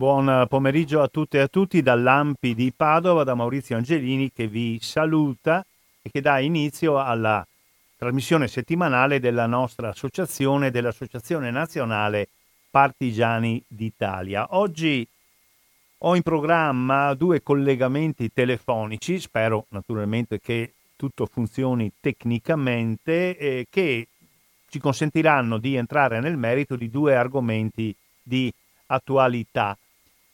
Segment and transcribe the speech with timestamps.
[0.00, 4.78] Buon pomeriggio a tutte e a tutti dall'Ampi di Padova, da Maurizio Angelini che vi
[4.80, 5.62] saluta
[6.00, 7.46] e che dà inizio alla
[7.98, 12.28] trasmissione settimanale della nostra associazione, dell'Associazione Nazionale
[12.70, 14.46] Partigiani d'Italia.
[14.56, 15.06] Oggi
[15.98, 24.08] ho in programma due collegamenti telefonici, spero naturalmente che tutto funzioni tecnicamente, eh, che
[24.66, 28.50] ci consentiranno di entrare nel merito di due argomenti di
[28.86, 29.76] attualità.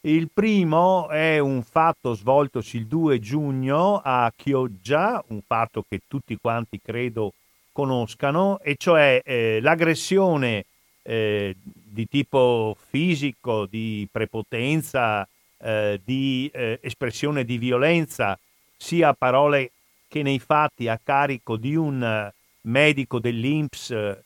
[0.02, 6.36] Il primo è un fatto svoltosi il 2 giugno a Chioggia, un fatto che tutti
[6.40, 7.32] quanti credo
[7.72, 10.64] conoscano, e cioè eh, l'aggressione
[11.02, 15.26] eh, di tipo fisico, di prepotenza,
[15.58, 18.38] eh, di eh, espressione di violenza,
[18.76, 19.72] sia a parole
[20.08, 24.24] che nei fatti a carico di un eh, medico dell'INPS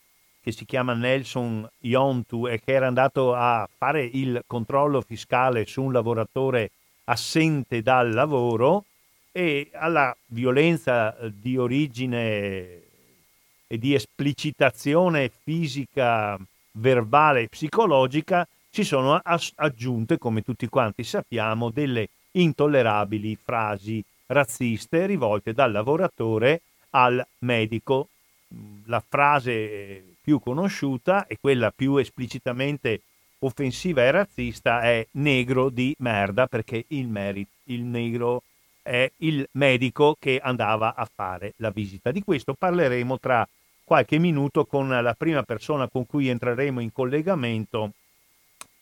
[0.50, 5.82] che si chiama Nelson Yontu e che era andato a fare il controllo fiscale su
[5.82, 6.70] un lavoratore
[7.04, 8.84] assente dal lavoro
[9.32, 12.82] e alla violenza di origine
[13.66, 16.36] e di esplicitazione fisica,
[16.72, 19.20] verbale e psicologica si sono
[19.54, 28.08] aggiunte, come tutti quanti sappiamo, delle intollerabili frasi razziste rivolte dal lavoratore al medico.
[28.86, 33.02] La frase più conosciuta e quella più esplicitamente
[33.40, 38.42] offensiva e razzista è negro di merda perché il, meri- il negro
[38.82, 42.10] è il medico che andava a fare la visita.
[42.10, 43.46] Di questo parleremo tra
[43.84, 47.92] qualche minuto con la prima persona con cui entreremo in collegamento,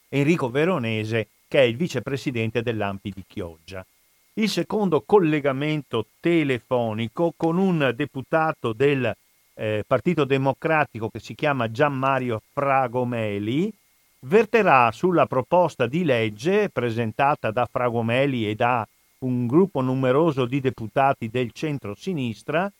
[0.09, 3.85] Enrico Veronese, che è il vicepresidente dell'Ampi di Chioggia.
[4.33, 9.15] Il secondo collegamento telefonico con un deputato del
[9.59, 13.73] eh, Partito Democratico che si chiama Gianmario Fragomeli,
[14.21, 18.87] verterà sulla proposta di legge presentata da Fragomeli e da
[19.19, 22.71] un gruppo numeroso di deputati del centro-sinistra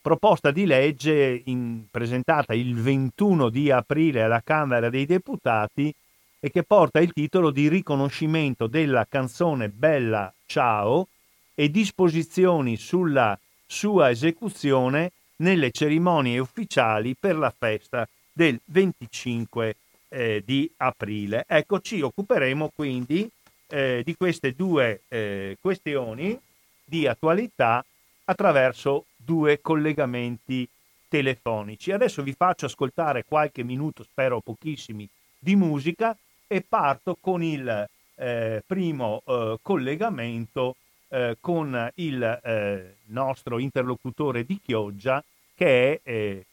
[0.00, 5.92] proposta di legge in, presentata il 21 di aprile alla Camera dei Deputati
[6.38, 11.08] e che porta il titolo di riconoscimento della canzone Bella Ciao
[11.54, 13.36] e disposizioni sulla
[13.66, 15.10] sua esecuzione
[15.44, 19.76] nelle cerimonie ufficiali per la festa del 25
[20.08, 21.44] eh, di aprile.
[21.46, 23.30] Ecco, ci occuperemo quindi
[23.68, 26.36] eh, di queste due eh, questioni
[26.82, 27.84] di attualità
[28.24, 30.66] attraverso due collegamenti
[31.08, 31.92] telefonici.
[31.92, 35.06] Adesso vi faccio ascoltare qualche minuto, spero pochissimi,
[35.38, 36.16] di musica
[36.46, 40.76] e parto con il eh, primo eh, collegamento
[41.08, 45.22] eh, con il nostro interlocutore di Chioggia
[45.54, 46.46] che è eh,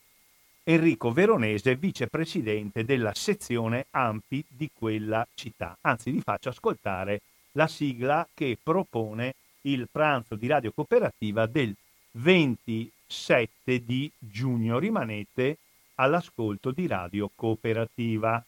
[0.63, 5.77] Enrico Veronese, vicepresidente della sezione AMPI di quella città.
[5.81, 7.21] Anzi, vi faccio ascoltare
[7.53, 11.75] la sigla che propone il pranzo di Radio Cooperativa del
[12.11, 14.79] 27 di giugno.
[14.79, 15.57] Rimanete
[15.95, 18.43] all'ascolto di Radio Cooperativa.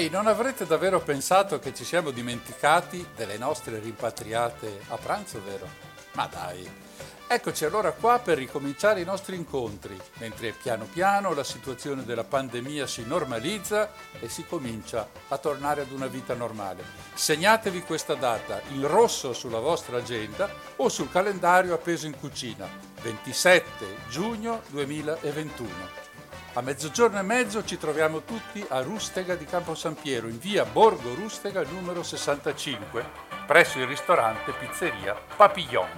[0.00, 5.68] Ehi, non avrete davvero pensato che ci siamo dimenticati delle nostre rimpatriate a pranzo, vero?
[6.12, 6.66] Ma dai,
[7.26, 12.86] eccoci allora qua per ricominciare i nostri incontri, mentre piano piano la situazione della pandemia
[12.86, 16.82] si normalizza e si comincia a tornare ad una vita normale.
[17.12, 22.66] Segnatevi questa data in rosso sulla vostra agenda o sul calendario appeso in cucina,
[23.02, 26.08] 27 giugno 2021.
[26.54, 30.64] A mezzogiorno e mezzo ci troviamo tutti a Rustega di Campo San Piero, in via
[30.64, 33.04] Borgo Rustega numero 65,
[33.46, 35.88] presso il ristorante pizzeria Papillon.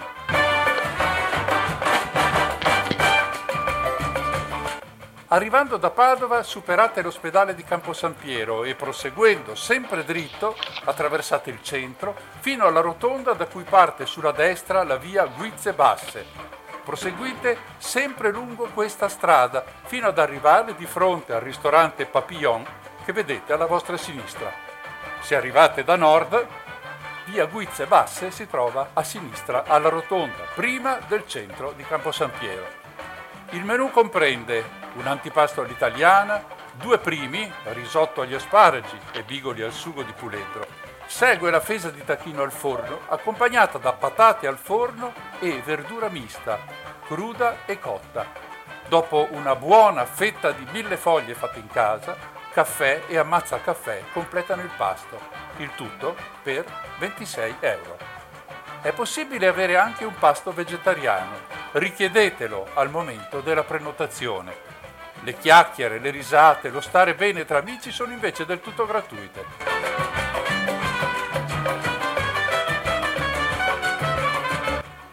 [5.28, 11.62] Arrivando da Padova superate l'ospedale di Campo San Piero e proseguendo sempre dritto attraversate il
[11.62, 18.32] centro fino alla rotonda da cui parte sulla destra la via Guizze Basse, Proseguite sempre
[18.32, 22.66] lungo questa strada fino ad arrivare di fronte al ristorante Papillon
[23.04, 24.50] che vedete alla vostra sinistra.
[25.20, 26.46] Se arrivate da nord,
[27.26, 32.32] via Guizze Basse si trova a sinistra alla rotonda, prima del centro di Campo San
[32.36, 32.66] Piero.
[33.50, 36.42] Il menù comprende un antipasto all'italiana,
[36.72, 40.66] due primi, risotto agli asparagi e bigoli al sugo di puledro,
[41.12, 46.58] Segue la fesa di tacchino al forno, accompagnata da patate al forno e verdura mista,
[47.04, 48.26] cruda e cotta.
[48.88, 52.16] Dopo una buona fetta di mille foglie fatte in casa,
[52.50, 55.20] caffè e ammazza caffè completano il pasto,
[55.58, 56.64] il tutto per
[56.98, 57.98] 26 euro.
[58.80, 61.36] È possibile avere anche un pasto vegetariano,
[61.72, 64.56] richiedetelo al momento della prenotazione.
[65.20, 70.11] Le chiacchiere, le risate, lo stare bene tra amici sono invece del tutto gratuite.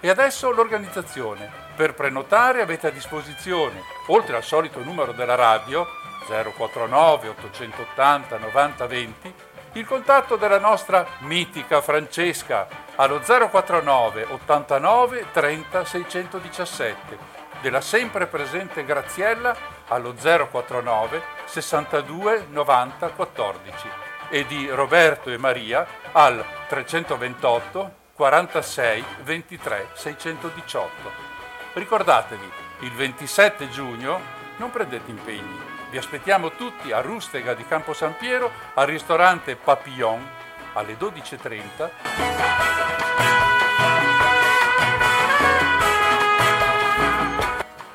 [0.02, 1.52] E adesso l'organizzazione.
[1.76, 5.86] Per prenotare avete a disposizione, oltre al solito numero della radio,
[6.26, 9.34] 049 880 90 20,
[9.74, 17.18] il contatto della nostra mitica Francesca allo 049 89 30 617,
[17.62, 19.56] della sempre presente Graziella
[19.90, 23.90] allo 049 62 90 14
[24.30, 30.92] e di Roberto e Maria al 328 46 23 618.
[31.72, 34.20] Ricordatevi, il 27 giugno
[34.58, 35.58] non prendete impegni,
[35.90, 40.22] vi aspettiamo tutti a Rustega di Campo San Piero al ristorante Papillon
[40.74, 41.90] alle 12.30.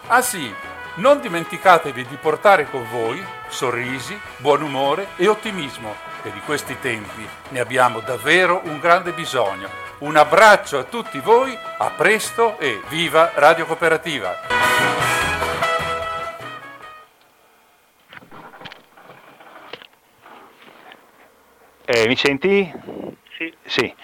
[0.06, 0.55] Ah sì,
[0.94, 7.29] non dimenticatevi di portare con voi sorrisi, buon umore e ottimismo, e di questi tempi
[7.50, 9.83] ne abbiamo davvero un grande bisogno.
[9.99, 14.35] Un abbraccio a tutti voi, a presto e viva Radio Cooperativa!
[21.85, 22.73] Eh, mi senti?
[23.37, 23.55] Sì.
[23.64, 23.94] sì.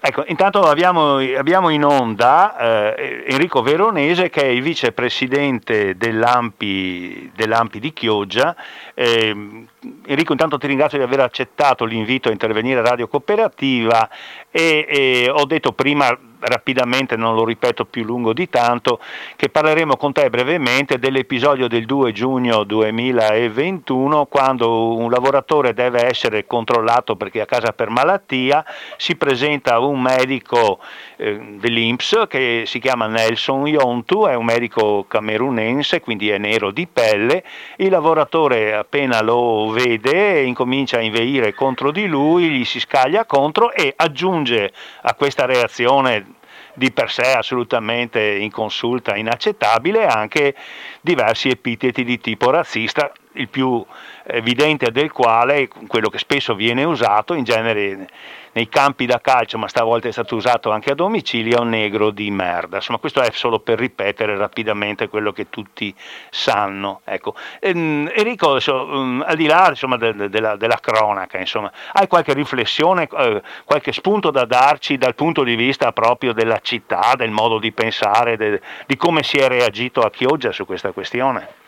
[0.00, 7.80] Ecco, intanto abbiamo, abbiamo in onda eh, Enrico Veronese che è il vicepresidente dell'Ampi, dell'Ampi
[7.80, 8.54] di Chioggia.
[9.00, 9.66] Eh,
[10.06, 14.08] Enrico, intanto ti ringrazio di aver accettato l'invito a intervenire a Radio Cooperativa
[14.50, 19.00] e, e ho detto prima rapidamente, non lo ripeto più lungo di tanto,
[19.36, 26.46] che parleremo con te brevemente dell'episodio del 2 giugno 2021 quando un lavoratore deve essere
[26.46, 28.64] controllato perché è a casa per malattia,
[28.96, 30.78] si presenta un medico
[31.16, 36.86] eh, dell'Inps che si chiama Nelson Yontu, è un medico camerunense, quindi è nero di
[36.86, 37.44] pelle,
[37.76, 43.70] il lavoratore appena lo vede incomincia a inveire contro di lui, gli si scaglia contro
[43.70, 46.36] e aggiunge a questa reazione
[46.72, 50.54] di per sé assolutamente inconsulta, inaccettabile, anche
[51.02, 53.84] diversi epiteti di tipo razzista, il più
[54.28, 58.08] evidente del quale, quello che spesso viene usato in genere
[58.52, 62.10] nei campi da calcio, ma stavolta è stato usato anche a domicilio, è un negro
[62.10, 62.76] di merda.
[62.76, 65.94] Insomma, questo è solo per ripetere rapidamente quello che tutti
[66.30, 67.00] sanno.
[67.04, 67.34] Ecco.
[67.60, 72.32] Ehm, Enrico, um, al di là insomma, de, de, della, della, cronaca, insomma, hai qualche
[72.32, 77.58] riflessione, eh, qualche spunto da darci dal punto di vista proprio della città, del modo
[77.58, 81.66] di pensare, di come si è reagito a Chioggia su questa questione?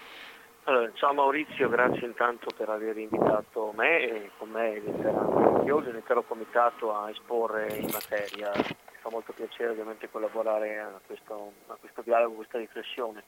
[0.70, 7.11] Allora, ciao Maurizio, grazie intanto per aver invitato me e con me l'intero comitato a
[7.11, 8.52] esporre in materia.
[8.55, 13.25] Mi fa molto piacere ovviamente collaborare a questo, a questo dialogo, a questa riflessione.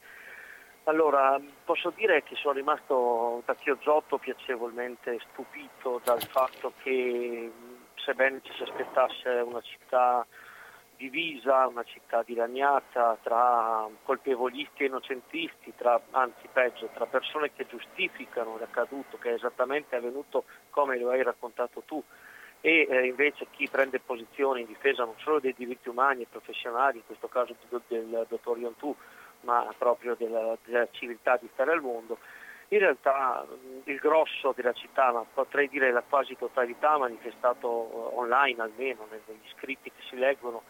[0.85, 7.51] Allora, posso dire che sono rimasto da Chioggiotto piacevolmente stupito dal fatto che
[7.95, 10.25] sebbene ci si aspettasse una città
[10.97, 18.57] divisa, una città dilaniata tra colpevolisti e innocentisti, tra, anzi peggio, tra persone che giustificano
[18.57, 22.01] l'accaduto, che è esattamente avvenuto come lo hai raccontato tu,
[22.61, 26.97] e eh, invece chi prende posizione in difesa non solo dei diritti umani e professionali,
[26.97, 28.95] in questo caso del, del dottor Iontù,
[29.41, 32.17] ma proprio della, della civiltà di stare al mondo,
[32.69, 33.45] in realtà
[33.83, 39.49] il grosso della città, ma potrei dire la quasi totalità, manifestato eh, online almeno negli
[39.55, 40.63] scritti che si leggono,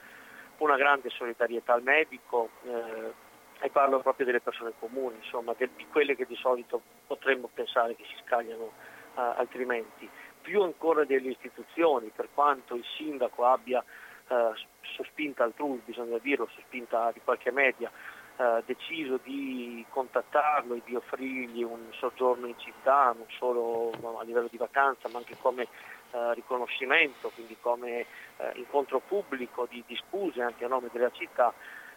[0.64, 3.14] una grande solidarietà al medico eh,
[3.60, 8.04] e parlo proprio delle persone comuni, insomma, di quelle che di solito potremmo pensare che
[8.06, 8.72] si scagliano
[9.16, 10.10] eh, altrimenti.
[10.42, 13.84] Più ancora delle istituzioni, per quanto il sindaco abbia
[14.28, 14.52] eh,
[14.82, 17.92] sospinta altrui, bisogna dirlo, sospinta di qualche media,
[18.36, 24.48] eh, deciso di contattarlo e di offrirgli un soggiorno in città, non solo a livello
[24.50, 25.68] di vacanza, ma anche come
[26.14, 28.06] eh, riconoscimento, quindi come
[28.38, 31.54] eh, incontro pubblico di, di scuse anche a nome della città,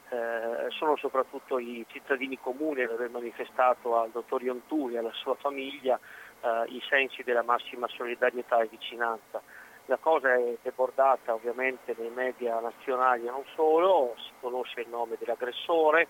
[0.08, 5.34] eh, sono soprattutto i cittadini comuni ad aver manifestato al dottor Ionturi e alla sua
[5.34, 5.98] famiglia
[6.40, 9.42] eh, i sensi della massima solidarietà e vicinanza.
[9.86, 15.16] La cosa è debordata ovviamente nei media nazionali e non solo, si conosce il nome
[15.18, 16.08] dell'aggressore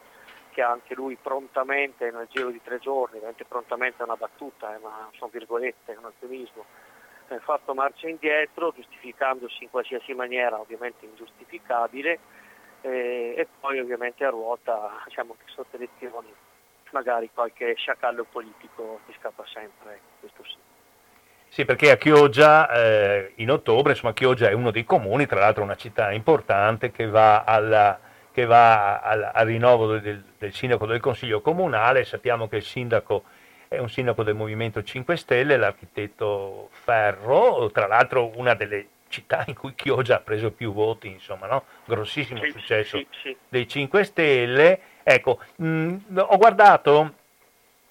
[0.50, 4.78] che anche lui prontamente nel giro di tre giorni, veramente prontamente è una battuta, eh,
[4.78, 6.64] ma sono virgolette, è un eufemismo,
[7.40, 12.18] fatto marcia indietro giustificandosi in qualsiasi maniera ovviamente ingiustificabile
[12.82, 16.32] eh, e poi ovviamente a ruota diciamo che sotto elezioni
[16.90, 20.56] magari qualche sciacallo politico ti scappa sempre, questo sì.
[21.48, 25.62] Sì, perché a Chioggia eh, in ottobre, insomma Chioggia è uno dei comuni, tra l'altro
[25.62, 27.98] una città importante che va, alla,
[28.32, 33.24] che va al, al, rinnovo del, del, sindaco del consiglio comunale, sappiamo che il sindaco
[33.68, 39.54] è un sindaco del Movimento 5 Stelle, l'architetto Ferro, tra l'altro una delle città in
[39.54, 41.64] cui Chioggia ha preso più voti, insomma, no?
[41.84, 43.36] grossissimo sì, successo sì, sì.
[43.48, 44.80] dei 5 Stelle.
[45.02, 47.14] Ecco, mh, mm, ho guardato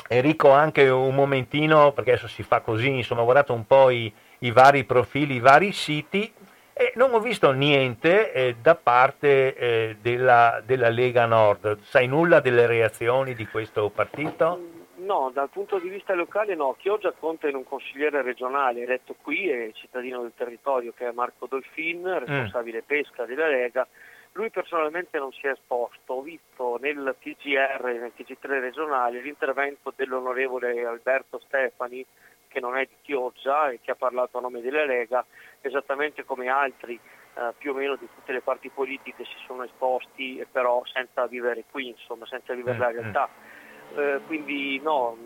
[0.07, 4.11] Enrico anche un momentino, perché adesso si fa così, insomma, ho guardato un po' i,
[4.39, 6.31] i vari profili, i vari siti
[6.77, 11.79] e non ho visto niente eh, da parte eh, della, della, Lega Nord.
[11.83, 14.84] Sai nulla delle reazioni di questo partito?
[15.05, 16.75] No, dal punto di vista locale no.
[16.79, 21.45] Chioggia conta in un consigliere regionale eletto qui e cittadino del territorio che è Marco
[21.45, 22.17] Dolfin, mm.
[22.17, 23.87] responsabile pesca della Lega
[24.35, 30.85] lui personalmente non si è esposto, ho visto nel TGR, nel TG3 regionale, l'intervento dell'onorevole
[30.85, 32.05] Alberto Stefani,
[32.49, 35.25] che non è di Chioggia e che ha parlato a nome della Lega,
[35.61, 36.99] esattamente come altri
[37.35, 41.63] eh, più o meno di tutte le parti politiche si sono esposti, però senza vivere
[41.71, 42.93] qui, insomma, senza vivere la mm, mm.
[42.93, 43.29] realtà.
[43.95, 45.17] Eh, quindi no,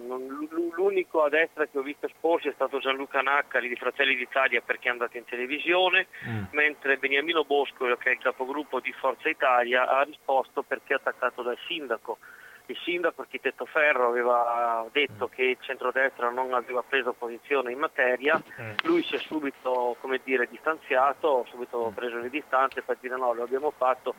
[0.75, 4.89] l'unico a destra che ho visto esporsi è stato Gianluca Naccari di Fratelli d'Italia perché
[4.89, 6.43] è andato in televisione, mm.
[6.51, 11.41] mentre Beniamino Bosco, che è il capogruppo di Forza Italia, ha risposto perché è attaccato
[11.41, 12.19] dal sindaco.
[12.67, 15.33] Il sindaco architetto Ferro aveva detto mm.
[15.33, 18.71] che il centrodestra non aveva preso posizione in materia, mm.
[18.83, 21.93] lui si è subito dire, distanziato, subito mm.
[21.95, 24.13] preso le distanze per dire no, lo abbiamo fatto,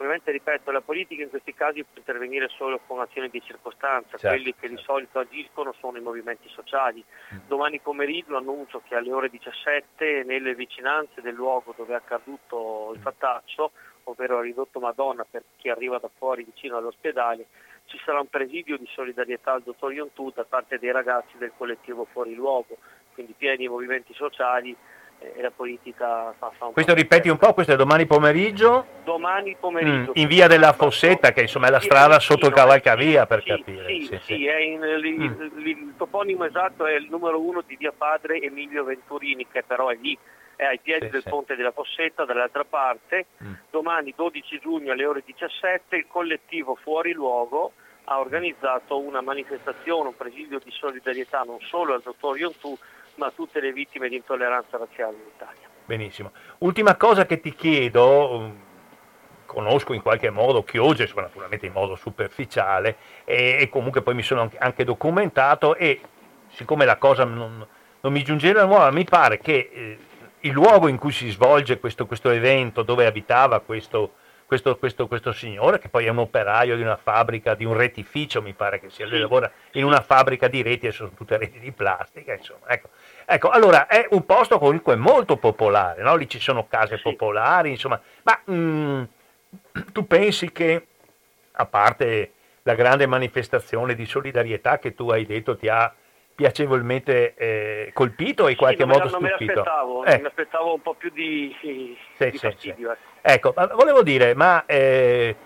[0.00, 4.28] Ovviamente, ripeto, la politica in questi casi può intervenire solo con azioni di circostanza, certo,
[4.28, 4.74] quelli che certo.
[4.74, 7.04] di solito agiscono sono i movimenti sociali.
[7.34, 7.38] Mm.
[7.46, 13.00] Domani pomeriggio annuncio che alle ore 17 nelle vicinanze del luogo dove è accaduto il
[13.00, 13.02] mm.
[13.02, 13.72] fattaccio,
[14.04, 17.48] ovvero ridotto Madonna per chi arriva da fuori vicino all'ospedale,
[17.84, 22.06] ci sarà un presidio di solidarietà al dottor Iontù da parte dei ragazzi del collettivo
[22.10, 22.78] Fuori Luogo,
[23.12, 24.74] quindi pieni movimenti sociali
[25.20, 28.86] e la politica fa, fa un Questo ripeti un po', questo è domani pomeriggio?
[29.04, 30.10] Domani pomeriggio.
[30.10, 33.48] Mm, in via della Fossetta, che insomma è la strada sotto il cavalcavia per sì,
[33.48, 33.86] capire.
[33.86, 34.44] Sì, sì, sì.
[34.44, 35.66] In, il, mm.
[35.66, 39.98] il, toponimo esatto è il numero uno di via Padre Emilio Venturini, che però è
[40.00, 40.16] lì,
[40.56, 43.26] è ai piedi sì, del ponte della Fossetta, dall'altra parte.
[43.44, 43.52] Mm.
[43.70, 47.72] Domani 12 giugno alle ore 17 il collettivo Fuori Luogo
[48.04, 52.76] ha organizzato una manifestazione, un presidio di solidarietà non solo al dottor Iontù,
[53.16, 55.68] ma tutte le vittime di intolleranza razziale in Italia.
[55.84, 56.32] Benissimo.
[56.58, 58.50] Ultima cosa che ti chiedo, mm,
[59.46, 64.50] conosco in qualche modo Chioggia, naturalmente in modo superficiale, e, e, comunque poi mi sono
[64.58, 66.00] anche documentato e
[66.50, 67.66] siccome la cosa non,
[68.00, 69.98] non mi giungeva nuova, mi pare che eh,
[70.40, 74.14] il luogo in cui si svolge questo, questo evento, dove abitava questo,
[74.46, 78.40] questo, questo, questo, signore, che poi è un operaio di una fabbrica, di un retificio,
[78.40, 81.58] mi pare che sia, lui lavora in una fabbrica di reti e sono tutte reti
[81.58, 82.68] di plastica, insomma.
[82.68, 82.88] Ecco,
[83.30, 86.16] ecco allora è un posto comunque molto popolare, no?
[86.16, 87.02] lì ci sono case sì.
[87.02, 89.02] popolari, insomma, ma mh, mm,
[89.92, 90.86] tu pensi che,
[91.52, 92.32] a parte
[92.62, 95.92] la grande manifestazione di solidarietà che tu hai detto ti ha
[96.34, 99.44] piacevolmente eh, colpito e in qualche sì, modo non stupito.
[99.44, 100.18] Me l'aspettavo, eh.
[100.18, 102.96] mi aspettavo un po' più di, sì, di sì, fastidio.
[103.20, 105.36] Ecco, volevo dire, ma eh,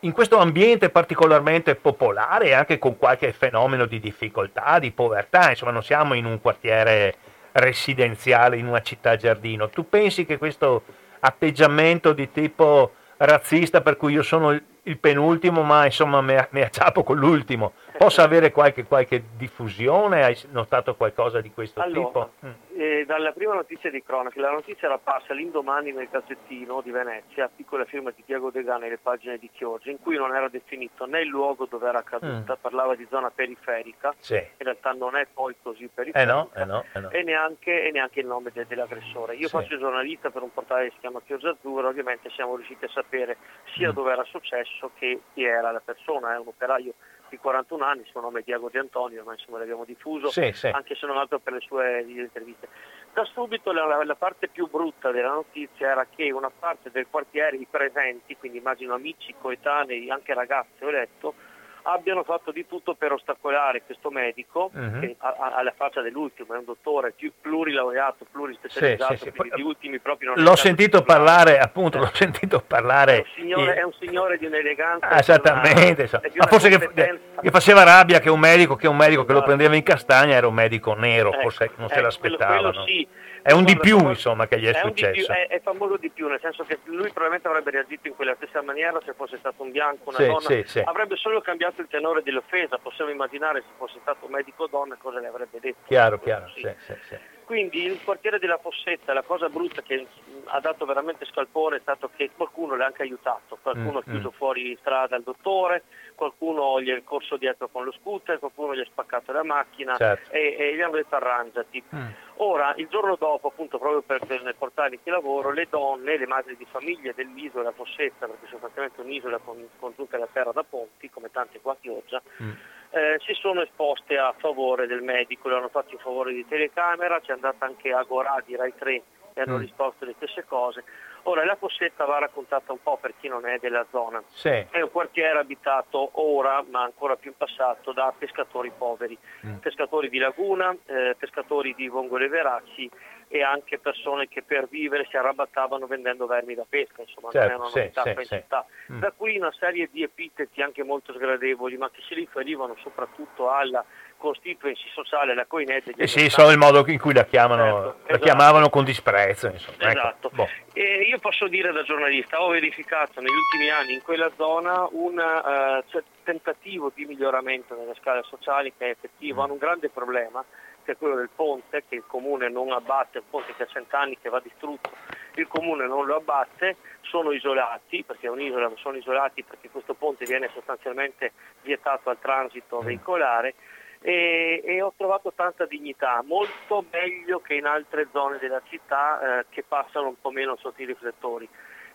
[0.00, 5.72] in questo ambiente particolarmente popolare e anche con qualche fenomeno di difficoltà, di povertà, insomma
[5.72, 7.16] non siamo in un quartiere
[7.52, 10.84] residenziale, in una città giardino, tu pensi che questo
[11.20, 17.18] atteggiamento di tipo razzista per cui io sono il penultimo, ma insomma mi, acciapo con
[17.18, 17.72] l'ultimo.
[18.00, 20.24] Possa avere qualche, qualche, diffusione?
[20.24, 22.32] Hai notato qualcosa di questo allora, tipo?
[22.74, 27.50] Eh, dalla prima notizia di cronaca, la notizia era apparsa l'indomani nel Gazzettino di Venezia,
[27.54, 31.04] piccola firma di Diego De Gane, le pagine di Chioggia, in cui non era definito
[31.04, 32.60] né il luogo dove era accaduta, mm.
[32.62, 34.36] parlava di zona periferica, sì.
[34.36, 37.10] in realtà non è poi così periferica, eh no, eh no, eh no.
[37.10, 39.34] E, neanche, e, neanche, il nome de, dell'aggressore.
[39.34, 39.56] Io sì.
[39.56, 43.36] faccio giornalista per un portale che si chiama Chioggia Azzurra, ovviamente siamo riusciti a sapere
[43.74, 43.92] sia mm.
[43.92, 46.94] dove era successo che chi era la persona, è un operaio
[47.30, 50.52] di 41 anni, il suo nome è Diago Di Antonio, ma insomma l'abbiamo diffuso, sì,
[50.52, 50.66] sì.
[50.66, 52.68] anche se non altro per le sue interviste.
[53.12, 57.56] Da subito la, la, parte più brutta della notizia era che una parte del quartiere,
[57.56, 61.34] i presenti, quindi immagino amici, coetanei, anche ragazzi, ho letto,
[61.82, 65.00] abbiano fatto di tutto per ostacolare questo medico, uh-huh.
[65.00, 69.50] che alla faccia dell'ultimo, è un dottore più plurilaureato, plurispecializzato, sì, sì, sì.
[69.56, 72.00] gli ultimi proprio non L'ho sentito parlare, appunto, eh.
[72.00, 73.16] l'ho sentito parlare.
[73.16, 75.08] È un signore, è un signore di un'eleganza.
[75.08, 79.22] Ah, esattamente, una, ma forse che, che, faceva rabbia che un medico che, un medico
[79.22, 79.46] che lo esatto.
[79.46, 82.70] prendeva in castagna era un medico nero, eh, forse non se eh, l'aspettava.
[82.70, 85.12] Quello, quello è un di più, insomma, che gli è, è successo.
[85.12, 88.34] Più, è, è, famoso di più, nel senso che lui probabilmente avrebbe reagito in quella
[88.36, 90.40] stessa maniera se fosse stato un bianco, una sì, donna.
[90.40, 90.82] Sì, sì.
[90.84, 92.78] Avrebbe solo cambiato il tenore dell'offesa.
[92.78, 95.78] Possiamo immaginare se fosse stato un medico donna cosa le avrebbe detto.
[95.86, 96.48] Chiaro, chiaro.
[96.54, 97.29] Sì.
[97.50, 100.06] Quindi il quartiere della Fossetta, la cosa brutta che
[100.44, 104.36] ha dato veramente scalpore è stato che qualcuno l'ha anche aiutato, qualcuno ha chiuso mm.
[104.36, 105.82] fuori strada il dottore,
[106.14, 110.30] qualcuno gli è corso dietro con lo scooter, qualcuno gli ha spaccato la macchina certo.
[110.30, 111.82] e, e, gli hanno detto arrangiati.
[111.92, 112.06] Mm.
[112.36, 116.56] Ora, il giorno dopo, appunto proprio per, per portale che lavoro, le donne, le madri
[116.56, 121.60] di famiglia dell'isola Fossetta, perché sostanzialmente un'isola con, congiunta alla terra da ponti, come tante
[121.60, 122.52] qua a Chioggia, mm.
[122.90, 127.20] Eh, si sono esposte a favore del medico, le hanno fatto in favore di telecamera,
[127.20, 129.02] c'è andata anche Agorà di Rai 3
[129.34, 129.60] e hanno mm.
[129.60, 130.84] risposto le stesse cose.
[131.24, 134.22] Ora, la Fossetta va raccontata un po' per chi non è della zona.
[134.28, 134.48] Sì.
[134.48, 139.16] È un quartiere abitato ora, ma ancora più in passato, da pescatori poveri,
[139.46, 139.56] mm.
[139.56, 142.90] pescatori di laguna, eh, pescatori di vongole veraci
[143.32, 147.50] e anche persone che per vivere si arrabattavano vendendo vermi da pesca, insomma certo, non
[147.50, 148.66] è una novità sì, sì, città.
[148.92, 148.98] Mm.
[148.98, 153.84] Da qui una serie di epiteti anche molto sgradevoli, ma che si riferivano soprattutto alla
[154.16, 155.94] constituency sociale, la coinete.
[155.96, 158.24] Eh sì, so il modo in cui la, chiamano, certo, la esatto.
[158.24, 159.46] chiamavano con disprezzo.
[159.46, 159.76] Insomma.
[159.78, 160.30] Ecco, esatto.
[160.32, 160.48] Ecco.
[160.72, 165.18] E io posso dire da giornalista, ho verificato negli ultimi anni in quella zona un
[165.18, 169.44] uh, tentativo di miglioramento nelle scale sociali che è effettivo, mm.
[169.44, 170.44] hanno un grande problema
[170.84, 174.18] che è quello del ponte che il comune non abbatte, un ponte che ha cent'anni
[174.20, 174.90] che va distrutto,
[175.34, 179.94] il comune non lo abbatte, sono isolati, perché è un'isola, ma sono isolati perché questo
[179.94, 181.32] ponte viene sostanzialmente
[181.62, 182.84] vietato al transito mm.
[182.84, 183.54] veicolare
[184.02, 189.46] e, e, ho trovato tanta dignità, molto meglio che in altre zone della città eh,
[189.50, 191.48] che passano un po' meno sotto i riflettori.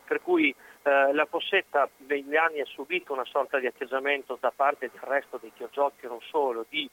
[0.06, 4.92] Per cui eh, la Fossetta negli anni ha subito una sorta di atteggiamento da parte
[4.92, 6.88] del resto dei chiogiotti, non solo, di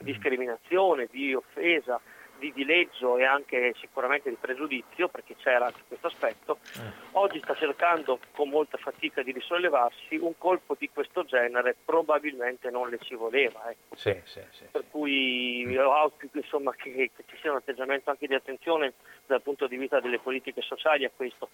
[0.00, 2.00] discriminazione, di offesa,
[2.38, 6.80] di dileggio e anche sicuramente di pregiudizio, perché c'era anche questo aspetto, eh.
[7.12, 12.88] oggi sta cercando con molta fatica di risollevarsi, un colpo di questo genere probabilmente non
[12.88, 13.70] le ci voleva.
[13.70, 13.96] Ecco.
[13.96, 18.34] Sì, sì, sì, per cui auspico insomma, che, che, ci sia un atteggiamento anche di
[18.34, 18.94] attenzione
[19.26, 21.48] dal punto di vista delle politiche sociali a questo.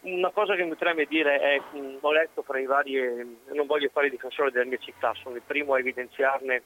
[0.00, 2.94] Una cosa che mi preme dire è, mh, ho letto fra i vari,
[3.52, 6.62] non voglio fare difensore della mia città, sono il primo a evidenziarne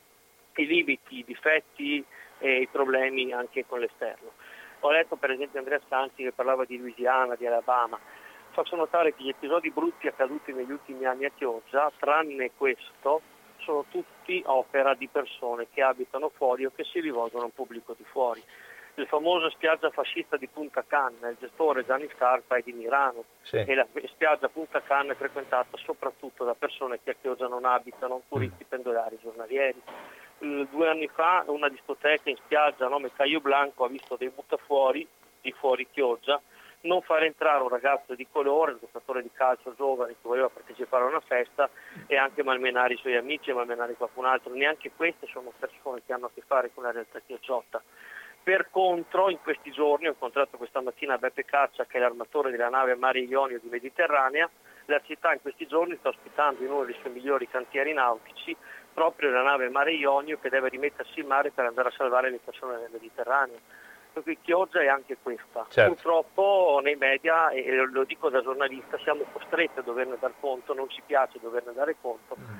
[0.63, 2.05] i limiti, i difetti
[2.39, 4.33] e i problemi anche con l'esterno.
[4.81, 7.99] Ho letto per esempio Andrea Stanzi che parlava di Louisiana, di Alabama.
[8.51, 13.23] Faccio notare che gli episodi brutti accaduti negli ultimi anni a Chioggia, tranne questo,
[13.59, 17.95] sono tutti opera di persone che abitano fuori o che si rivolgono a un pubblico
[17.97, 18.43] di fuori.
[18.95, 23.57] Il famoso spiaggia fascista di Punta Canna, il gestore Gianni Scarpa è di Milano sì.
[23.57, 28.23] e la spiaggia Punta Canna è frequentata soprattutto da persone che a Chioggia non abitano,
[28.29, 28.69] turisti mm.
[28.69, 29.81] pendolari giornalieri.
[30.39, 34.31] Eh, due anni fa una discoteca in spiaggia a nome Caio Blanco ha visto dei
[34.31, 35.07] buttafuori
[35.41, 36.41] di fuori Chioggia
[36.81, 41.05] non far entrare un ragazzo di colore, un giocatore di calcio giovane che voleva partecipare
[41.05, 41.69] a una festa
[42.07, 44.53] e anche malmenare i suoi amici e malmenare qualcun altro.
[44.55, 47.83] Neanche queste sono persone che hanno a che fare con la realtà chiocciotta.
[48.43, 52.69] Per contro, in questi giorni ho incontrato questa mattina Beppe Caccia, che è l'armatore della
[52.69, 54.49] nave Mare Ionio di Mediterranea.
[54.87, 58.57] La città in questi giorni sta ospitando in uno dei suoi migliori cantieri nautici
[58.99, 62.41] proprio la nave Mare Ionio che deve rimettersi in mare per andare a salvare le
[62.45, 63.61] persone nel Mediterraneo.
[64.13, 65.65] Per cui Chioggia è anche questa.
[65.69, 65.93] Certo.
[65.93, 70.91] Purtroppo nei media, e lo dico da giornalista, siamo costretti a doverne dar conto, non
[70.91, 72.57] ci piace doverne dare conto, mm.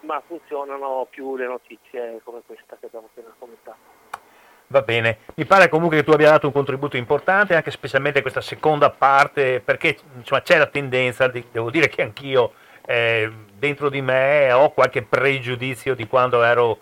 [0.00, 3.96] ma funzionano più le notizie come questa che abbiamo appena commentato.
[4.66, 8.42] Va bene, mi pare comunque che tu abbia dato un contributo importante, anche specialmente questa
[8.42, 12.52] seconda parte, perché insomma, c'è la tendenza, devo dire che anch'io
[12.84, 16.80] eh, dentro di me ho qualche pregiudizio di quando ero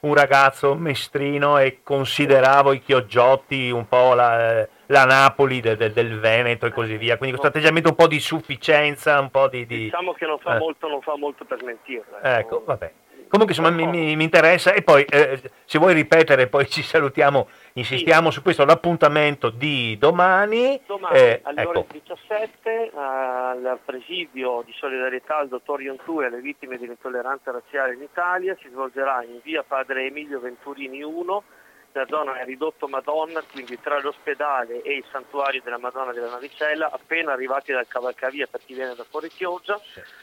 [0.00, 6.20] un ragazzo mestrino e consideravo i Chioggiotti un po' la, la Napoli de, de, del
[6.20, 7.16] Veneto e così via.
[7.16, 9.66] Quindi questo atteggiamento un po' di sufficienza, un po' di...
[9.66, 9.84] di...
[9.84, 10.58] Diciamo che non fa, eh.
[10.58, 12.18] molto, non fa molto per mentirla.
[12.18, 12.92] Ecco, ecco vabbè.
[13.34, 17.48] Comunque insomma mi, mi, mi interessa e poi eh, se vuoi ripetere poi ci salutiamo,
[17.72, 18.36] insistiamo sì.
[18.36, 20.80] su questo, l'appuntamento di domani.
[20.86, 21.70] Domani eh, alle ecco.
[21.80, 28.56] ore 17 al presidio di solidarietà al dottor Ionturi alle vittime dell'intolleranza razziale in Italia
[28.62, 31.42] si svolgerà in via Padre Emilio Venturini 1
[31.90, 36.90] la zona è ridotto Madonna, quindi tra l'ospedale e il santuario della Madonna della Navicella,
[36.90, 39.80] appena arrivati dal cavalcavia per chi viene da fuori Chioggia,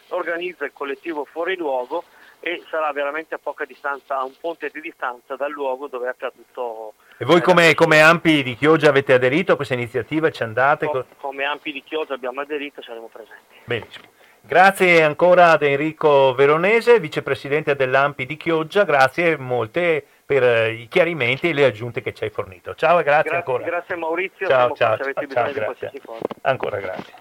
[0.10, 2.04] organizza il collettivo Fuori Luogo
[2.42, 6.10] e sarà veramente a poca distanza, a un ponte di distanza dal luogo dove è
[6.10, 6.96] accaduto.
[7.18, 10.32] E voi come, come Ampi di Chioggia avete aderito a questa iniziativa?
[10.32, 10.88] Ci andate?
[10.88, 13.60] Co- come Ampi di Chioggia abbiamo aderito e saremo presenti.
[13.64, 14.06] Benissimo.
[14.44, 21.50] Grazie ancora ad Enrico Veronese, vicepresidente dell'Ampi di Chioggia, grazie molte per eh, i chiarimenti
[21.50, 22.74] e le aggiunte che ci hai fornito.
[22.74, 23.64] Ciao e grazie, grazie ancora.
[23.64, 26.26] Grazie Maurizio, ciao, ciao, se avete ciao, bisogno ciao, di qualsiasi cosa.
[26.42, 27.14] Ancora grazie.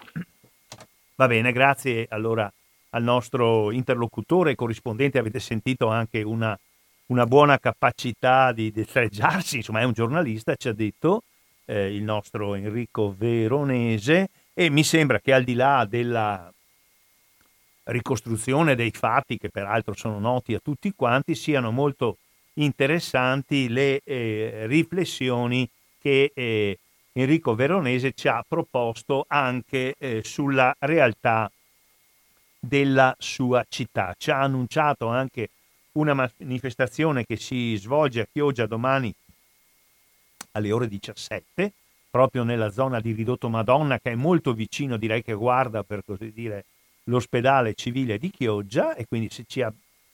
[1.17, 2.51] Va bene, grazie allora
[2.91, 6.59] al nostro interlocutore corrispondente, avete sentito anche una,
[7.07, 11.23] una buona capacità di destreggiarsi, insomma è un giornalista, ci ha detto
[11.67, 16.53] eh, il nostro Enrico Veronese e mi sembra che al di là della
[17.85, 22.19] ricostruzione dei fatti, che peraltro sono noti a tutti quanti, siano molto
[22.55, 25.69] interessanti le eh, riflessioni
[26.01, 26.79] che eh,
[27.13, 31.51] Enrico Veronese ci ha proposto anche eh, sulla realtà
[32.61, 34.15] della sua città.
[34.17, 35.49] Ci ha annunciato anche
[35.93, 39.13] una manifestazione che si svolge a Chioggia domani
[40.53, 41.73] alle ore 17,
[42.11, 46.33] proprio nella zona di Ridotto Madonna, che è molto vicino, direi che guarda per così
[46.33, 46.65] dire
[47.05, 49.65] l'ospedale civile di Chioggia e quindi se ci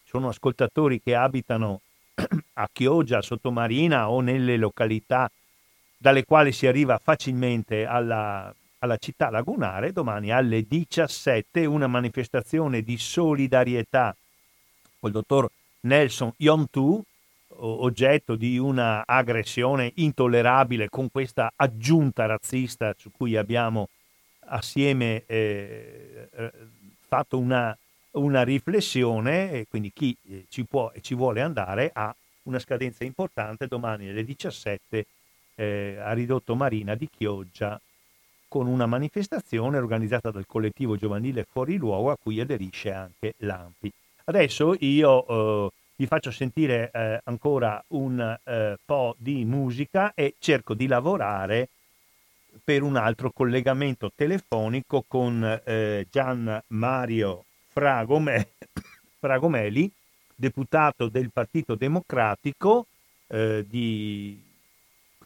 [0.04, 1.80] sono ascoltatori che abitano
[2.54, 5.30] a Chioggia, Sottomarina o nelle località
[5.98, 8.54] dalle quali si arriva facilmente alla,
[8.86, 14.16] alla città lagunare, domani alle 17 una manifestazione di solidarietà
[14.98, 15.48] col dottor
[15.80, 17.02] Nelson Yontu,
[17.58, 23.88] oggetto di una aggressione intollerabile con questa aggiunta razzista su cui abbiamo
[24.48, 26.28] assieme eh,
[27.06, 27.76] fatto una,
[28.12, 33.66] una riflessione quindi chi eh, ci può e ci vuole andare ha una scadenza importante
[33.66, 35.06] domani alle 17
[35.54, 37.80] eh, a Ridotto Marina di Chioggia
[38.56, 43.92] con una manifestazione organizzata dal collettivo giovanile Fuori Luogo a cui aderisce anche l'AMPI.
[44.24, 45.26] Adesso io
[45.66, 51.68] eh, vi faccio sentire eh, ancora un eh, po' di musica e cerco di lavorare
[52.64, 58.52] per un altro collegamento telefonico con eh, Gian Mario Fragome,
[59.20, 59.92] Fragomeli,
[60.34, 62.86] deputato del Partito Democratico
[63.26, 64.42] eh, di,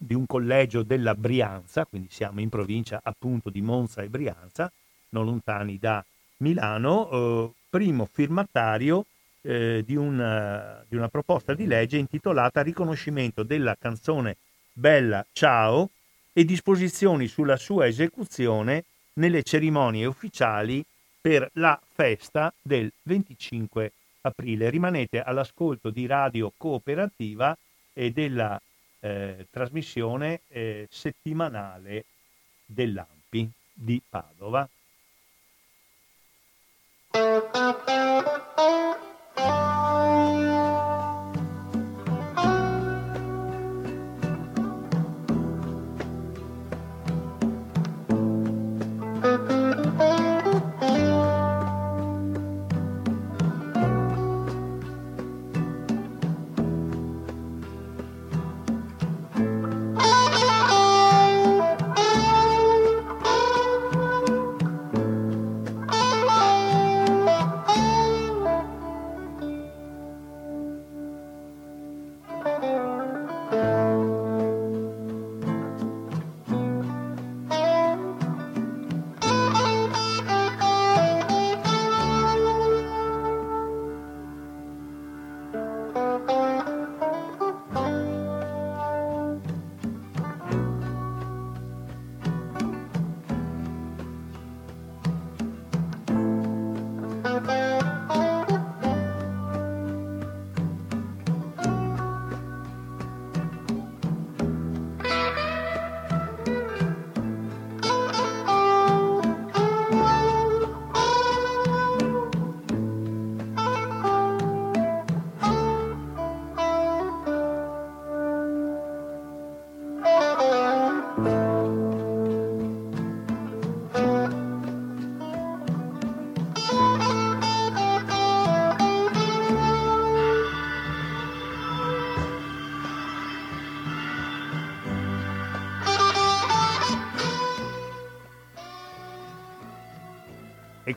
[0.03, 4.73] di, un collegio della Brianza, quindi siamo in provincia appunto di Monza e Brianza,
[5.11, 6.03] non lontani da
[6.39, 9.05] Milano, eh, primo firmatario
[9.43, 14.37] eh, di, una, di una proposta di legge intitolata Riconoscimento della canzone
[14.73, 15.91] Bella Ciao
[16.33, 18.85] e disposizioni sulla sua esecuzione
[19.15, 20.85] nelle cerimonie ufficiali
[21.21, 24.71] per la festa del 25 aprile.
[24.71, 27.57] Rimanete all'ascolto di Radio Cooperativa
[27.93, 28.61] e della
[29.01, 32.05] eh, trasmissione eh, settimanale
[32.67, 34.69] dell'AMPI di Padova.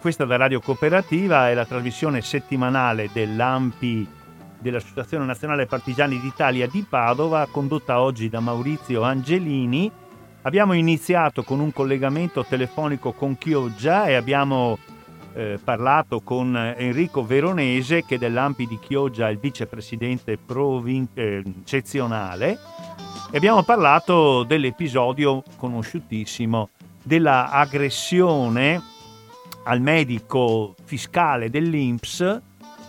[0.04, 4.06] Questa da Radio Cooperativa è la trasmissione settimanale dell'AMPI
[4.60, 9.90] dell'Associazione Nazionale Partigiani d'Italia di Padova, condotta oggi da Maurizio Angelini.
[10.42, 14.78] Abbiamo iniziato con un collegamento telefonico con Chioggia e abbiamo
[15.36, 22.60] eh, parlato con Enrico Veronese, che dell'AMPI di Chioggia è il vicepresidente provin- eh, eccezionale,
[23.32, 28.92] e abbiamo parlato dell'episodio conosciutissimo della aggressione
[29.64, 32.42] al medico fiscale dell'INPS,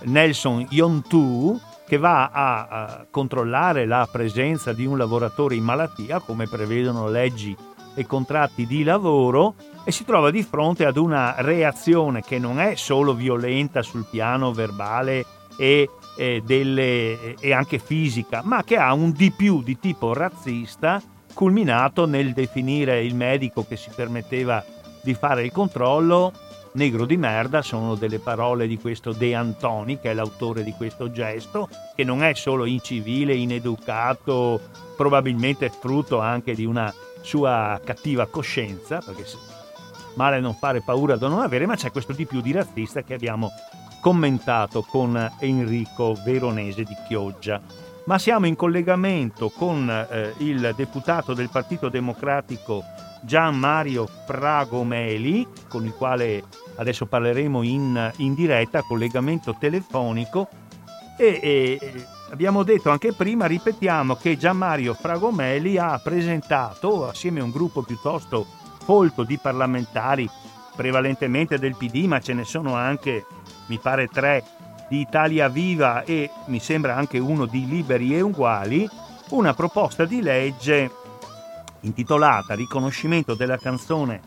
[0.04, 6.46] Nelson Yontu, che va a, a controllare la presenza di un lavoratore in malattia, come
[6.46, 7.56] prevedono leggi
[7.94, 12.74] e contratti di lavoro, e si trova di fronte ad una reazione che non è
[12.74, 15.24] solo violenta sul piano verbale
[15.56, 21.00] e, e, delle, e anche fisica, ma che ha un di più di tipo razzista,
[21.34, 24.64] culminato nel definire il medico che si permetteva
[25.02, 26.32] di fare il controllo
[26.74, 31.10] negro di merda sono delle parole di questo De Antoni, che è l'autore di questo
[31.10, 34.60] gesto, che non è solo incivile, ineducato,
[34.96, 39.24] probabilmente frutto anche di una sua cattiva coscienza, perché
[40.14, 43.14] male non fare paura da non avere, ma c'è questo di più di razzista che
[43.14, 43.50] abbiamo
[44.00, 47.60] commentato con Enrico Veronese di Chioggia.
[48.06, 52.82] Ma siamo in collegamento con eh, il deputato del Partito Democratico
[53.22, 56.42] Gian Mario Fragomeli, con il quale
[56.76, 60.48] adesso parleremo in, in diretta, collegamento telefonico.
[61.16, 67.44] E, e, abbiamo detto anche prima, ripetiamo che Gian Mario Fragomeli ha presentato, assieme a
[67.44, 68.46] un gruppo piuttosto
[68.84, 70.28] folto di parlamentari,
[70.74, 73.24] prevalentemente del PD, ma ce ne sono anche,
[73.66, 74.42] mi pare, tre
[74.88, 78.88] di Italia Viva e mi sembra anche uno di Liberi e Uguali,
[79.30, 80.90] una proposta di legge
[81.80, 84.20] intitolata Riconoscimento della canzone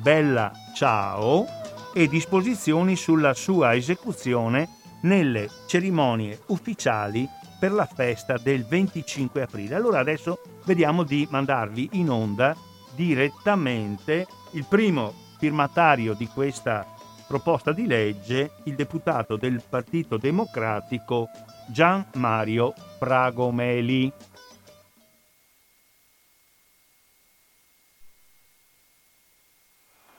[0.00, 1.62] Bella Ciao
[1.94, 4.68] e disposizioni sulla sua esecuzione
[5.02, 7.26] nelle cerimonie ufficiali
[7.58, 9.76] per la festa del 25 aprile.
[9.76, 12.56] Allora adesso vediamo di mandarvi in onda
[12.94, 16.86] direttamente il primo firmatario di questa
[17.26, 21.28] proposta di legge, il deputato del Partito Democratico
[21.68, 24.12] Gian Mario Fragomeli.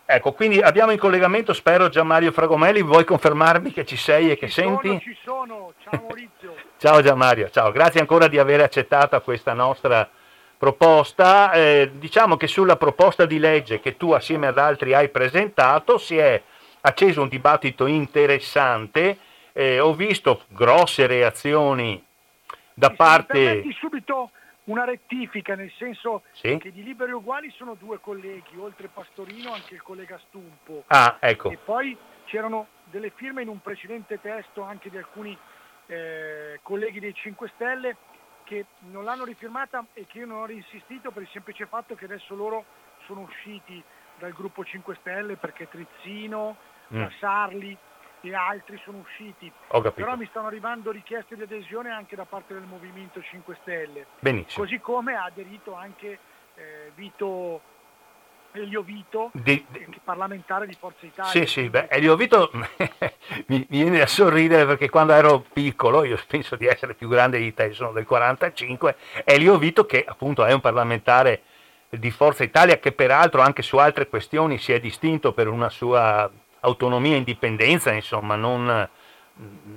[0.08, 4.38] Ecco, quindi abbiamo in collegamento, spero, Gian Mario Fragomelli, vuoi confermarmi che ci sei e
[4.38, 4.88] che ci senti?
[4.88, 6.56] Sono, ci sono, ciao Maurizio.
[6.78, 10.08] ciao Gian Mario, ciao, grazie ancora di aver accettato questa nostra
[10.58, 11.52] proposta.
[11.54, 16.18] Eh, diciamo che sulla proposta di legge che tu assieme ad altri hai presentato si
[16.18, 16.40] è
[16.82, 19.18] acceso un dibattito interessante,
[19.54, 22.04] eh, ho visto grosse reazioni
[22.76, 23.64] da sì, parte...
[23.80, 24.30] subito
[24.66, 26.58] una rettifica, nel senso sì?
[26.58, 30.84] che di Liberi Uguali sono due colleghi, oltre Pastorino anche il collega Stumpo.
[30.88, 31.52] Ah, ecco.
[31.52, 35.38] E poi c'erano delle firme in un precedente testo anche di alcuni
[35.88, 37.98] eh, colleghi dei 5 Stelle
[38.44, 42.06] che non l'hanno rifirmata e che io non ho insistito per il semplice fatto che
[42.06, 42.66] adesso loro
[43.06, 43.84] sono usciti
[44.18, 46.56] dal gruppo 5 Stelle perché Trizzino,
[46.94, 47.06] mm.
[47.20, 47.78] Sarli
[48.30, 49.52] e altri sono usciti.
[49.94, 54.06] Però mi stanno arrivando richieste di adesione anche da parte del Movimento 5 Stelle.
[54.20, 54.64] Benissimo.
[54.64, 56.20] Così come ha aderito anche
[56.56, 57.62] eh, Vito
[58.56, 61.32] Elio Vito, di, di, parlamentare di Forza Italia.
[61.32, 62.66] Sì, sì, beh, Elio Vito mi,
[63.48, 67.54] mi, viene a sorridere perché quando ero piccolo, io penso di essere più grande di
[67.54, 71.42] te, sono del 45, Elio Vito che appunto è un parlamentare
[71.90, 76.30] di Forza Italia che peraltro anche su altre questioni si è distinto per una sua
[76.62, 78.90] autonomia e indipendenza, insomma, non,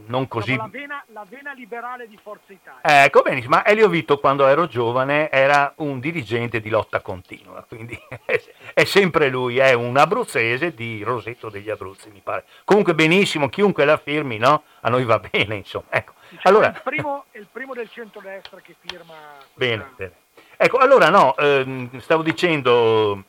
[0.07, 0.57] non così...
[0.57, 3.05] La vena, la vena, liberale di Forza Italia.
[3.05, 7.99] Ecco, benissimo, ma Elio Vito quando ero giovane era un dirigente di lotta continua, quindi
[8.73, 12.45] è sempre lui, è un abruzzese di Rosetto degli Abruzzi, mi pare.
[12.65, 14.63] Comunque benissimo, chiunque la firmi, no?
[14.81, 15.87] A noi va bene, insomma.
[15.91, 16.13] Ecco.
[16.29, 16.73] Diciamo allora...
[16.73, 19.15] è, il primo, è il primo del centrodestra che firma...
[19.55, 20.13] Bene, bene.
[20.57, 23.25] Ecco, allora no, ehm, stavo dicendo,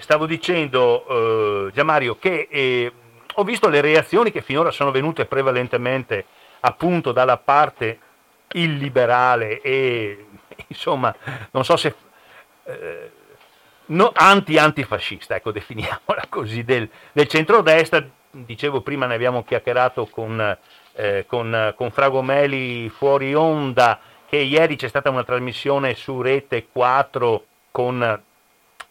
[0.00, 2.92] stavo dicendo eh, Gianmario, che eh,
[3.34, 6.26] ho visto le reazioni che finora sono venute prevalentemente
[6.60, 7.98] appunto dalla parte
[8.52, 10.26] illiberale e
[10.68, 11.14] insomma,
[11.50, 11.94] non so se...
[12.64, 13.10] Eh,
[13.86, 20.58] no, anti-antifascista, ecco, definiamola così, del, del centrodestra, dicevo prima ne abbiamo chiacchierato con,
[20.92, 27.44] eh, con, con Fragomeli fuori onda, che ieri c'è stata una trasmissione su Rete 4
[27.70, 28.22] con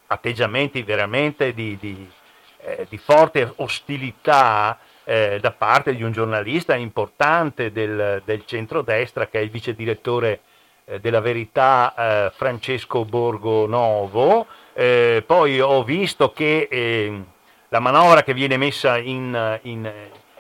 [0.07, 2.09] atteggiamenti veramente di, di,
[2.61, 9.39] eh, di forte ostilità eh, da parte di un giornalista importante del, del centrodestra che
[9.39, 10.41] è il vice direttore
[10.85, 14.47] eh, della Verità eh, Francesco Borgonovo.
[14.73, 17.25] Eh, poi ho visto che ehm,
[17.69, 19.91] la manovra che viene messa in, in,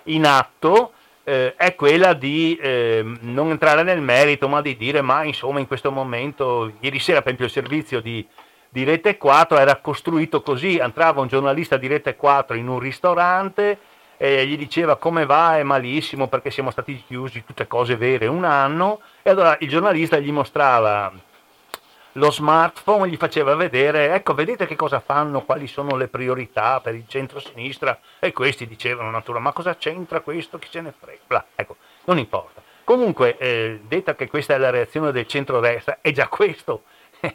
[0.03, 5.23] in atto eh, è quella di eh, non entrare nel merito, ma di dire, ma
[5.23, 8.25] insomma in questo momento, ieri sera per esempio il servizio di,
[8.69, 13.79] di Rete 4 era costruito così, entrava un giornalista di Rete 4 in un ristorante
[14.17, 18.43] e gli diceva come va, è malissimo perché siamo stati chiusi, tutte cose vere, un
[18.43, 21.11] anno, e allora il giornalista gli mostrava
[22.17, 26.95] lo smartphone gli faceva vedere, ecco, vedete che cosa fanno, quali sono le priorità per
[26.95, 31.77] il centro-sinistra, e questi dicevano, natura, ma cosa c'entra questo, chi se ne frega, ecco,
[32.05, 32.61] non importa.
[32.83, 36.83] Comunque, eh, detta che questa è la reazione del centrodestra, è già questo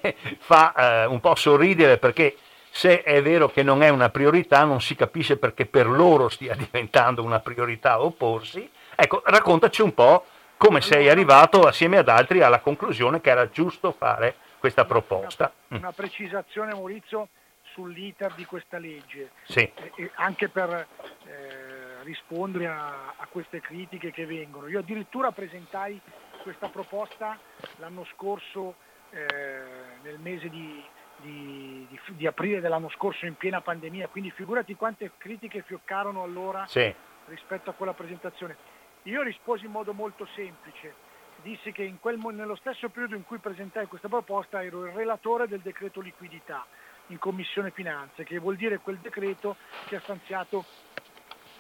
[0.39, 2.37] fa eh, un po' sorridere perché
[2.71, 6.55] se è vero che non è una priorità, non si capisce perché per loro stia
[6.57, 8.69] diventando una priorità opporsi.
[8.95, 10.25] Ecco, raccontaci un po'
[10.57, 15.53] come sei arrivato assieme ad altri alla conclusione che era giusto fare questa proposta.
[15.69, 17.29] Una, una precisazione Maurizio
[17.73, 19.71] sull'iter di questa legge, sì.
[19.97, 20.87] e anche per
[21.25, 24.69] eh, rispondere a, a, queste critiche che vengono.
[24.69, 26.01] Io addirittura presentai
[26.43, 27.39] questa proposta
[27.77, 28.77] l'anno scorso,
[29.13, 29.63] eh,
[30.03, 30.83] nel mese di,
[31.19, 36.67] di, di, di, aprile dell'anno scorso in piena pandemia, quindi figurati quante critiche fioccarono allora
[36.67, 36.93] sì.
[37.27, 38.57] rispetto a quella presentazione.
[39.05, 40.95] Io risposi in modo molto semplice,
[41.43, 45.61] dissi che quel, nello stesso periodo in cui presentai questa proposta ero il relatore del
[45.61, 46.65] decreto liquidità
[47.09, 50.65] in Commissione Finanze, che vuol dire quel decreto che ha stanziato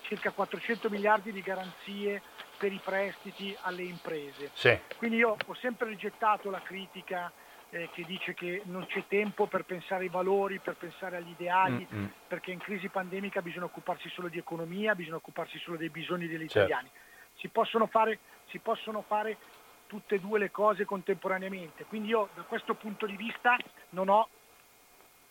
[0.03, 2.23] circa 400 miliardi di garanzie
[2.57, 4.51] per i prestiti alle imprese.
[4.53, 4.79] Sì.
[4.97, 7.33] Quindi io ho sempre rigettato la critica
[7.73, 11.87] eh, che dice che non c'è tempo per pensare ai valori, per pensare agli ideali,
[11.91, 12.11] Mm-mm.
[12.29, 16.49] perché in crisi pandemica bisogna occuparsi solo di economia, bisogna occuparsi solo dei bisogni degli
[16.49, 16.59] certo.
[16.59, 16.91] italiani.
[17.37, 19.39] Si possono, fare, si possono fare
[19.87, 21.85] tutte e due le cose contemporaneamente.
[21.85, 23.57] Quindi io da questo punto di vista
[23.91, 24.29] non ho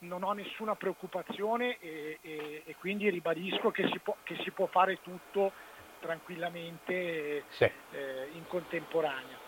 [0.01, 4.65] non ho nessuna preoccupazione e, e, e quindi ribadisco che si, può, che si, può,
[4.65, 5.51] fare tutto
[5.99, 7.69] tranquillamente sì.
[7.91, 9.40] eh, in contemporanea.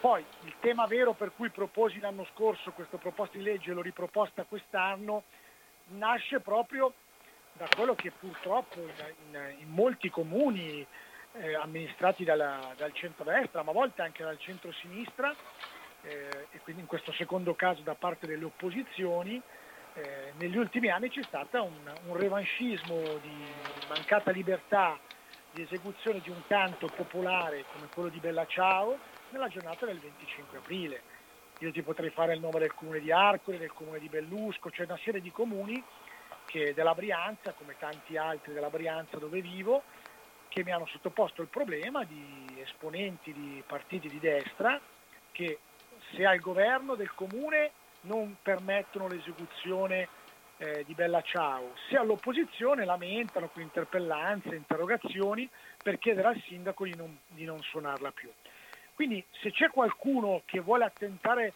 [0.00, 3.82] Poi il tema vero per cui proposi l'anno scorso questa proposta di legge e l'ho
[3.82, 5.24] riproposta quest'anno
[5.88, 6.92] nasce proprio
[7.54, 10.86] da quello che purtroppo in, in, molti comuni
[11.32, 15.34] eh, amministrati dalla, dal centro-destra, ma a volte anche dal centro-sinistra,
[16.02, 19.42] eh, e quindi in questo secondo caso da parte delle opposizioni,
[19.94, 23.46] eh, negli ultimi anni c'è stato un, un revanchismo di
[23.88, 24.96] mancata libertà
[25.50, 30.58] di esecuzione di un canto popolare come quello di Bella Ciao nella giornata del 25
[30.58, 31.02] aprile.
[31.60, 34.84] Io ti potrei fare il nome del comune di Arcole, del comune di Bellusco, c'è
[34.84, 35.82] una serie di comuni
[36.46, 39.82] che della Brianza, come tanti altri della Brianza dove vivo,
[40.48, 44.80] che mi hanno sottoposto il problema di esponenti di partiti di destra
[45.32, 45.58] che
[46.12, 50.08] se al governo del comune non permettono l'esecuzione
[50.58, 55.48] eh, di Bella Ciao, se all'opposizione lamentano con interpellanze, interrogazioni
[55.82, 58.30] per chiedere al sindaco di non, di non suonarla più.
[58.98, 61.52] Quindi se c'è qualcuno che vuole attentare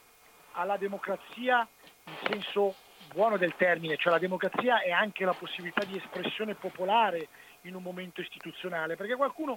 [0.52, 1.66] alla democrazia
[2.04, 2.76] in senso
[3.12, 7.26] buono del termine, cioè la democrazia è anche la possibilità di espressione popolare
[7.62, 9.56] in un momento istituzionale, perché qualcuno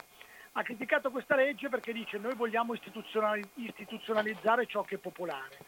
[0.53, 5.59] ha criticato questa legge perché dice noi vogliamo istituzionalizzare ciò che è popolare.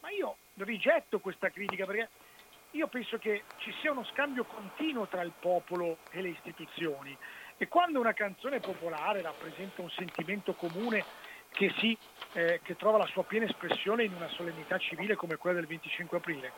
[0.00, 2.10] Ma io rigetto questa critica perché
[2.72, 7.16] io penso che ci sia uno scambio continuo tra il popolo e le istituzioni
[7.56, 11.23] e quando una canzone popolare rappresenta un sentimento comune
[11.54, 11.96] che, si,
[12.32, 16.18] eh, che trova la sua piena espressione in una solennità civile come quella del 25
[16.18, 16.52] aprile,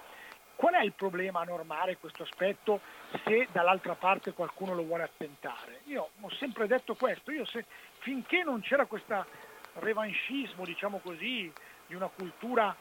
[0.57, 2.81] qual è il problema a normare questo aspetto
[3.25, 5.81] se dall'altra parte qualcuno lo vuole attentare?
[5.85, 7.67] Io ho sempre detto questo, io se,
[7.99, 9.27] finché non c'era questo
[9.75, 11.53] revanchismo, diciamo così,
[11.87, 12.75] di una cultura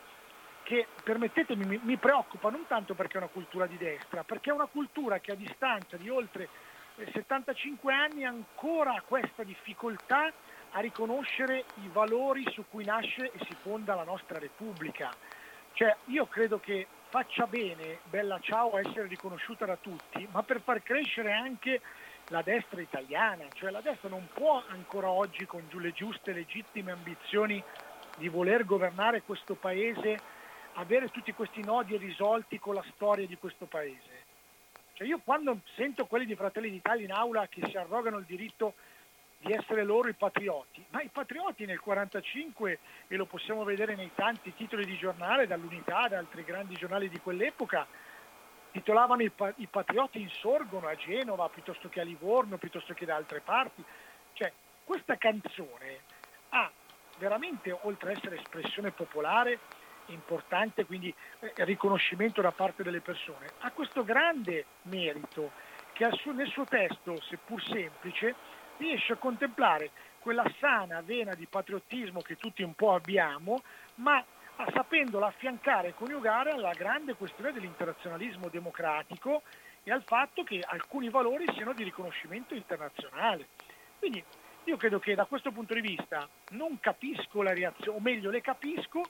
[0.63, 4.53] che, permettetemi, mi, mi preoccupa non tanto perché è una cultura di destra, perché è
[4.53, 6.47] una cultura che a distanza di oltre
[7.11, 10.31] 75 eh, anni ancora ha questa difficoltà
[10.75, 15.09] a riconoscere i valori su cui nasce e si fonda la nostra Repubblica.
[15.71, 20.61] Cioè, io credo che faccia bene Bella Ciao a essere riconosciuta da tutti, ma per
[20.61, 21.81] far crescere anche
[22.27, 27.63] la destra italiana, cioè la destra non può ancora oggi con le giuste legittime ambizioni
[28.17, 30.19] di voler governare questo paese
[30.73, 34.23] avere tutti questi nodi risolti con la storia di questo paese.
[34.93, 38.73] Cioè io quando sento quelli di Fratelli d'Italia in aula che si arrogano il diritto
[39.45, 44.09] di essere loro i patrioti, ma i patrioti nel 1945, e lo possiamo vedere nei
[44.15, 47.85] tanti titoli di giornale, dall'Unità, da altri grandi giornali di quell'epoca,
[48.71, 53.15] titolavano i, pa- i patrioti insorgono a Genova piuttosto che a Livorno, piuttosto che da
[53.15, 53.83] altre parti.
[54.33, 54.51] Cioè,
[54.83, 55.99] questa canzone
[56.49, 56.71] ha
[57.19, 59.59] veramente, oltre ad essere espressione popolare,
[60.07, 65.51] importante, quindi eh, riconoscimento da parte delle persone, ha questo grande merito
[65.93, 68.35] che nel suo testo, seppur semplice,
[68.77, 73.61] riesce a contemplare quella sana vena di patriottismo che tutti un po' abbiamo,
[73.95, 74.23] ma
[74.73, 79.43] sapendola affiancare e coniugare alla grande questione dell'internazionalismo democratico
[79.83, 83.47] e al fatto che alcuni valori siano di riconoscimento internazionale.
[83.99, 84.23] Quindi
[84.63, 88.41] io credo che da questo punto di vista non capisco la reazione, o meglio le
[88.41, 89.03] capisco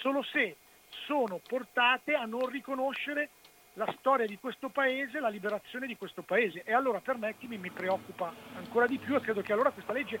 [0.00, 0.56] solo se
[0.88, 3.30] sono portate a non riconoscere
[3.76, 6.62] la storia di questo paese, la liberazione di questo paese.
[6.64, 10.18] E allora permettimi, mi preoccupa ancora di più e credo che allora questa legge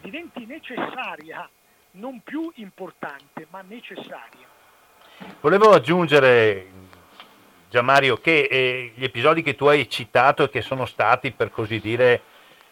[0.00, 1.48] diventi necessaria,
[1.92, 4.46] non più importante, ma necessaria.
[5.40, 6.70] Volevo aggiungere,
[7.70, 11.80] Gianmario, che eh, gli episodi che tu hai citato e che sono stati, per così
[11.80, 12.22] dire,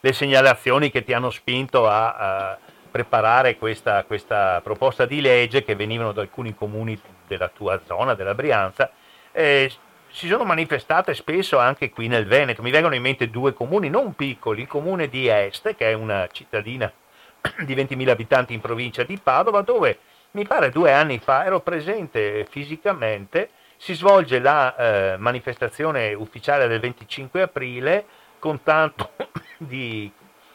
[0.01, 2.59] le segnalazioni che ti hanno spinto a, a
[2.91, 8.35] preparare questa, questa, proposta di legge che venivano da alcuni comuni della tua zona, della
[8.35, 8.91] Brianza,
[9.33, 9.71] eh,
[10.11, 12.63] si sono manifestate spesso anche qui nel Veneto.
[12.63, 16.29] Mi vengono in mente due comuni non piccoli, il comune di Este, che è una
[16.33, 16.91] cittadina
[17.65, 19.99] di 20.000 abitanti in provincia di Padova, dove
[20.33, 26.81] mi pare due anni fa ero presente fisicamente, si svolge la eh, manifestazione ufficiale del
[26.81, 28.05] 25 aprile
[28.39, 29.13] con tanto
[29.59, 30.11] di,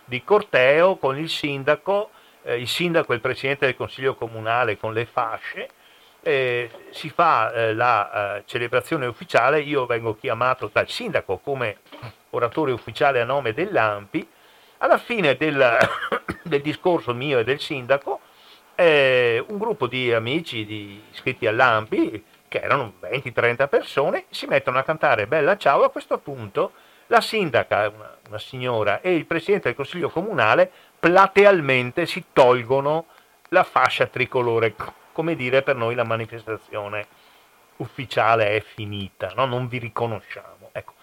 [0.06, 2.10] di corteo, con il sindaco,
[2.44, 5.70] eh, il sindaco e il presidente del consiglio comunale con le fasce,
[6.22, 11.78] eh, si fa eh, la eh, celebrazione ufficiale, io vengo chiamato dal sindaco come
[12.32, 14.28] oratore ufficiale a nome dell'AMPI,
[14.78, 15.78] alla fine del,
[16.44, 18.20] del discorso mio e del sindaco,
[18.76, 24.84] eh, un gruppo di amici di, iscritti all'AMPI, che erano 20-30 persone, si mettono a
[24.84, 26.74] cantare Bella Ciao, a questo punto
[27.08, 30.70] la sindaca, una, una signora, e il presidente del consiglio comunale
[31.00, 33.08] platealmente si tolgono
[33.50, 34.74] la fascia tricolore
[35.12, 37.06] come dire per noi la manifestazione
[37.78, 39.46] ufficiale è finita, no?
[39.46, 40.70] non vi riconosciamo.
[40.72, 40.94] Ecco.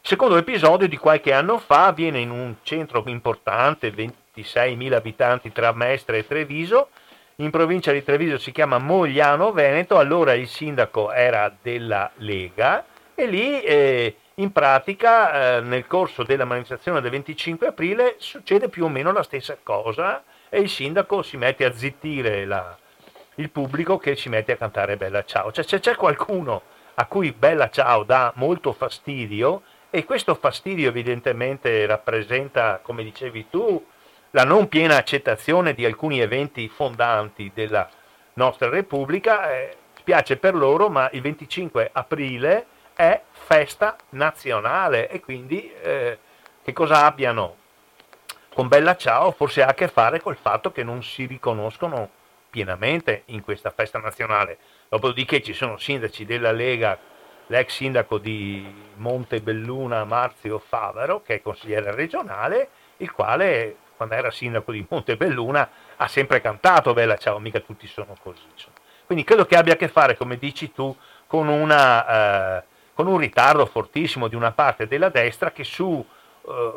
[0.00, 6.18] Secondo episodio di qualche anno fa avviene in un centro importante, 26.000 abitanti tra Mestre
[6.18, 6.88] e Treviso,
[7.36, 12.84] in provincia di Treviso si chiama Mogliano Veneto, allora il sindaco era della Lega
[13.14, 18.84] e lì eh, in pratica eh, nel corso della manifestazione del 25 aprile succede più
[18.84, 22.76] o meno la stessa cosa e il sindaco si mette a zittire la,
[23.36, 25.52] il pubblico che ci mette a cantare Bella Ciao.
[25.52, 26.62] Cioè c'è, c'è qualcuno
[26.94, 33.84] a cui Bella Ciao dà molto fastidio e questo fastidio evidentemente rappresenta, come dicevi tu,
[34.30, 37.88] la non piena accettazione di alcuni eventi fondanti della
[38.34, 39.52] nostra Repubblica.
[39.52, 46.18] Eh, spiace per loro, ma il 25 aprile è festa nazionale e quindi eh,
[46.62, 47.56] che cosa abbiano
[48.54, 52.10] con Bella Ciao forse ha a che fare col fatto che non si riconoscono
[52.54, 54.58] pienamente in questa festa nazionale.
[54.88, 56.96] Dopodiché ci sono sindaci della Lega,
[57.48, 64.70] l'ex sindaco di Montebelluna Marzio Favero, che è consigliere regionale, il quale quando era sindaco
[64.70, 68.46] di Montebelluna ha sempre cantato Bella Ciao, mica tutti sono così.
[69.04, 70.96] Quindi credo che abbia a che fare, come dici tu,
[71.26, 76.06] con, una, eh, con un ritardo fortissimo di una parte della destra che su
[76.46, 76.72] eh,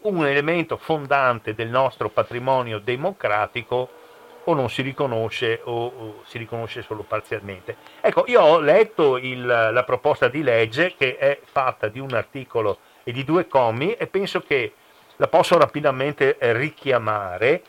[0.00, 4.00] un elemento fondante del nostro patrimonio democratico
[4.44, 7.76] o non si riconosce o, o, si riconosce solo parzialmente.
[8.00, 12.78] Ecco, io ho letto il, la proposta di legge che è fatta di un articolo
[13.04, 14.74] e di due commi e penso che
[15.16, 17.62] la posso rapidamente richiamare.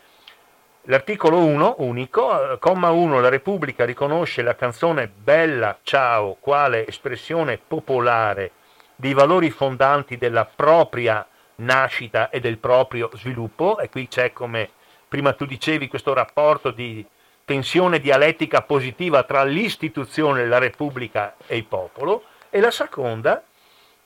[0.87, 8.51] L'articolo 1, unico, comma 1, la Repubblica riconosce la canzone Bella Ciao quale espressione popolare
[8.95, 14.71] dei valori fondanti della propria nascita e del proprio sviluppo, e qui c'è come
[15.13, 17.05] prima tu dicevi questo rapporto di
[17.45, 23.43] tensione dialettica positiva tra l'istituzione, la Repubblica e il popolo, e la seconda,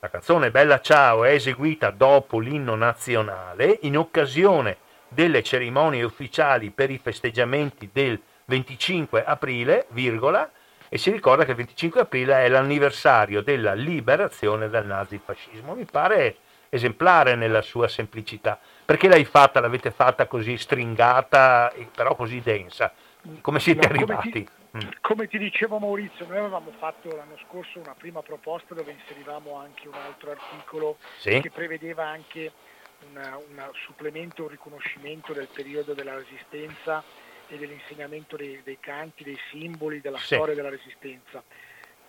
[0.00, 4.76] la canzone Bella Ciao è eseguita dopo l'inno nazionale in occasione
[5.08, 10.50] delle cerimonie ufficiali per i festeggiamenti del 25 aprile, virgola,
[10.90, 15.72] e si ricorda che il 25 aprile è l'anniversario della liberazione dal nazifascismo.
[15.72, 16.36] Mi pare
[16.68, 18.58] esemplare nella sua semplicità.
[18.84, 22.92] Perché l'hai fatta, l'avete fatta così stringata, però così densa?
[23.40, 24.30] Come siete no, arrivati?
[24.30, 24.90] Come ti, mm.
[25.00, 29.88] come ti dicevo Maurizio, noi avevamo fatto l'anno scorso una prima proposta dove inserivamo anche
[29.88, 31.40] un altro articolo sì?
[31.40, 32.52] che prevedeva anche
[33.00, 37.02] un supplemento, un riconoscimento del periodo della resistenza
[37.48, 40.34] e dell'insegnamento dei, dei canti, dei simboli, della sì.
[40.34, 41.42] storia della resistenza.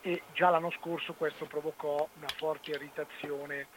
[0.02, 3.68] E già l'anno scorso questo provocò una forte irritazione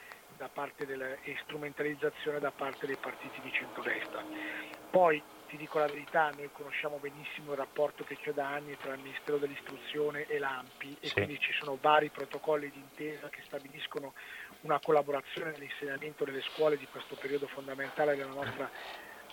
[0.42, 4.24] da parte della, e strumentalizzazione da parte dei partiti di centrodestra.
[4.90, 8.92] Poi ti dico la verità, noi conosciamo benissimo il rapporto che c'è da anni tra
[8.94, 11.12] il Ministero dell'Istruzione e l'AMPI e sì.
[11.12, 14.14] quindi ci sono vari protocolli di intesa che stabiliscono
[14.62, 18.68] una collaborazione nell'insegnamento delle scuole di questo periodo fondamentale della nostra,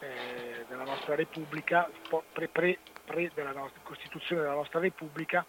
[0.02, 1.90] eh, della nostra Repubblica,
[2.34, 5.44] pre, pre, pre della nostra, Costituzione della nostra Repubblica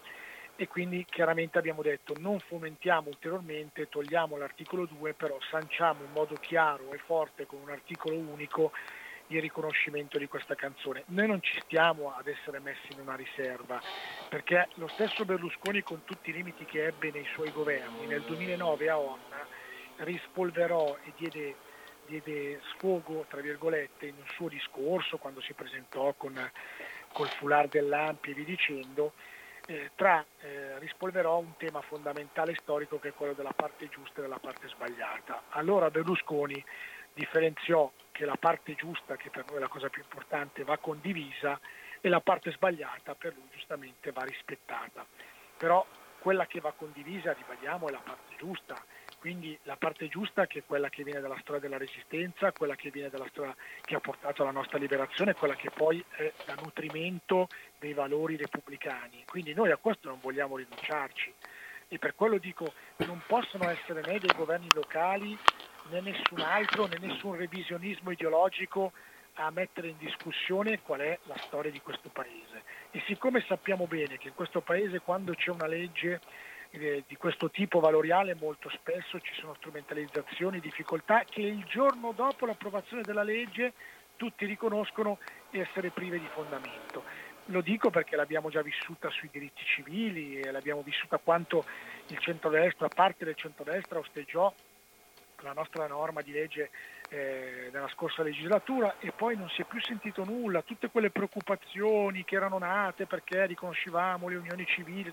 [0.61, 6.35] e quindi chiaramente abbiamo detto non fomentiamo ulteriormente, togliamo l'articolo 2, però sanciamo in modo
[6.35, 8.71] chiaro e forte con un articolo unico
[9.27, 11.01] il riconoscimento di questa canzone.
[11.07, 13.81] Noi non ci stiamo ad essere messi in una riserva,
[14.29, 18.89] perché lo stesso Berlusconi con tutti i limiti che ebbe nei suoi governi, nel 2009
[18.89, 19.47] a Onna
[19.97, 21.55] rispolverò e diede
[22.05, 26.37] diede sfogo, tra virgolette, in un suo discorso quando si presentò con,
[27.13, 29.13] col foulard dell'Ampi e via dicendo,
[29.67, 34.21] eh, tra eh, rispolverò un tema fondamentale storico che è quello della parte giusta e
[34.21, 35.43] della parte sbagliata.
[35.49, 36.63] Allora Berlusconi
[37.13, 41.59] differenziò che la parte giusta, che per noi è la cosa più importante, va condivisa
[41.99, 45.05] e la parte sbagliata per lui giustamente va rispettata.
[45.57, 45.85] Però
[46.19, 48.75] quella che va condivisa, ribadiamo, è la parte giusta,
[49.21, 52.89] quindi la parte giusta che è quella che viene dalla storia della resistenza, quella che
[52.89, 57.47] viene dalla storia che ha portato alla nostra liberazione, quella che poi è da nutrimento
[57.77, 59.23] dei valori repubblicani.
[59.27, 61.31] Quindi noi a questo non vogliamo rinunciarci
[61.87, 62.73] e per quello dico
[63.05, 65.37] non possono essere né dei governi locali
[65.91, 68.91] né nessun altro, né nessun revisionismo ideologico
[69.35, 72.63] a mettere in discussione qual è la storia di questo paese.
[72.89, 76.19] E siccome sappiamo bene che in questo paese quando c'è una legge
[76.71, 82.45] eh, di questo tipo valoriale molto spesso ci sono strumentalizzazioni, difficoltà che il giorno dopo
[82.45, 83.73] l'approvazione della legge
[84.15, 85.17] tutti riconoscono
[85.51, 87.03] essere prive di fondamento.
[87.45, 91.65] Lo dico perché l'abbiamo già vissuta sui diritti civili e l'abbiamo vissuta quanto
[92.07, 94.53] il centrodestra, parte del centrodestra osteggiò
[95.43, 96.69] la nostra norma di legge
[97.09, 102.23] eh, nella scorsa legislatura e poi non si è più sentito nulla, tutte quelle preoccupazioni
[102.23, 105.11] che erano nate perché riconoscevamo le unioni civili,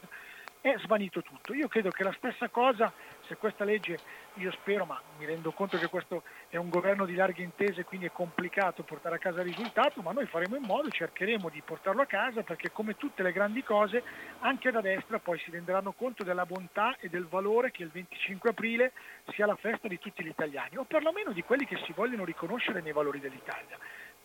[0.60, 1.54] è svanito tutto.
[1.54, 2.92] Io credo che la stessa cosa,
[3.26, 3.98] se questa legge,
[4.34, 8.06] io spero, ma mi rendo conto che questo è un governo di larghe intese, quindi
[8.06, 12.02] è complicato portare a casa il risultato, ma noi faremo in modo, cercheremo di portarlo
[12.02, 14.02] a casa perché come tutte le grandi cose,
[14.40, 18.50] anche da destra poi si renderanno conto della bontà e del valore che il 25
[18.50, 18.92] aprile
[19.32, 22.80] sia la festa di tutti gli italiani, o perlomeno di quelli che si vogliono riconoscere
[22.80, 23.78] nei valori dell'Italia.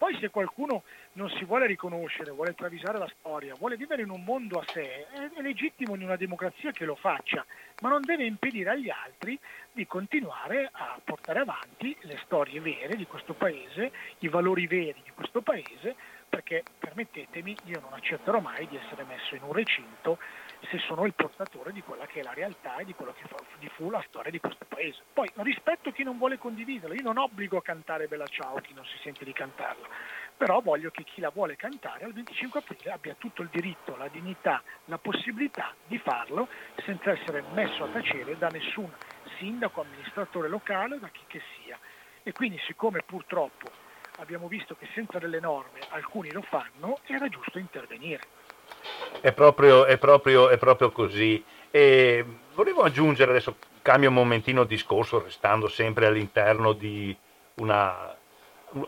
[0.03, 0.83] Poi se qualcuno
[1.13, 5.07] non si vuole riconoscere, vuole travisare la storia, vuole vivere in un mondo a sé,
[5.07, 7.45] è, legittimo in una democrazia che lo faccia,
[7.79, 9.39] ma non deve impedire agli altri
[9.71, 15.11] di continuare a portare avanti le storie vere di questo paese, i valori veri di
[15.15, 15.95] questo paese,
[16.27, 20.17] perché permettetemi, io non accetterò mai di essere messo in un recinto
[20.69, 23.89] se sono il portatore di quella che è la realtà e di quello che fu
[23.89, 25.01] la storia di questo paese.
[25.13, 28.85] Poi rispetto chi non vuole condividerla, io non obbligo a cantare Bella Ciao chi non
[28.85, 29.87] si sente di cantarla,
[30.35, 34.07] però voglio che chi la vuole cantare al 25 aprile abbia tutto il diritto, la
[34.07, 36.47] dignità, la possibilità di farlo
[36.83, 38.91] senza essere messo a tacere da nessun
[39.37, 41.77] sindaco, amministratore locale o da chi che sia.
[42.23, 43.69] E quindi siccome purtroppo
[44.17, 48.32] abbiamo visto che senza delle norme alcuni lo fanno, era giusto intervenire.
[49.19, 51.43] È proprio, è proprio, è proprio così.
[51.71, 57.15] E volevo aggiungere, adesso cambio un momentino discorso, restando sempre all'interno di
[57.55, 58.15] una,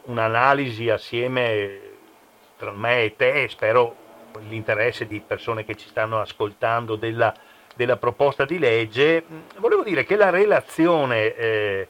[0.04, 1.80] un'analisi assieme
[2.58, 4.04] tra me e te, e spero
[4.48, 7.34] l'interesse di persone che ci stanno ascoltando della,
[7.76, 9.24] della proposta di legge,
[9.58, 11.88] volevo dire che la relazione eh,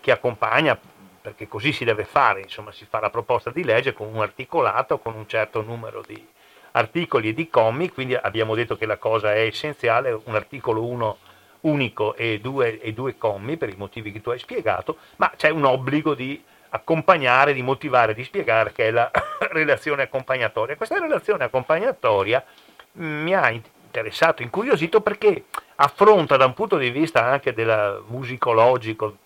[0.00, 0.78] che accompagna,
[1.20, 4.98] perché così si deve fare, insomma si fa la proposta di legge con un articolato,
[4.98, 6.26] con un certo numero di,
[6.76, 11.18] articoli e di commi, quindi abbiamo detto che la cosa è essenziale, un articolo 1
[11.60, 15.50] unico e due, e due commi per i motivi che tu hai spiegato, ma c'è
[15.50, 19.10] un obbligo di accompagnare, di motivare, di spiegare che è la
[19.52, 20.76] relazione accompagnatoria.
[20.76, 22.44] Questa relazione accompagnatoria
[22.94, 25.44] mi ha interessato, incuriosito perché
[25.76, 29.16] affronta da un punto di vista anche del musicologico,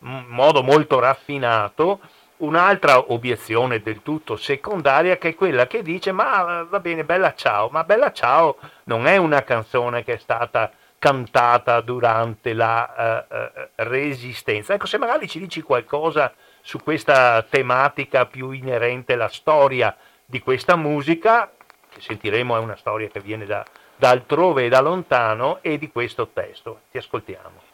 [0.00, 2.00] in modo molto raffinato,
[2.38, 7.68] un'altra obiezione del tutto secondaria che è quella che dice ma va bene Bella Ciao,
[7.70, 13.68] ma Bella Ciao non è una canzone che è stata cantata durante la uh, uh,
[13.76, 14.74] resistenza.
[14.74, 20.74] Ecco, se magari ci dici qualcosa su questa tematica più inerente alla storia di questa
[20.74, 21.52] musica,
[21.88, 23.64] che sentiremo è una storia che viene da,
[23.94, 26.80] da altrove e da lontano, e di questo testo.
[26.90, 27.65] Ti ascoltiamo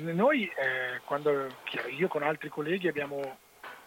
[0.00, 1.46] noi eh, quando
[1.96, 3.38] io con altri colleghi abbiamo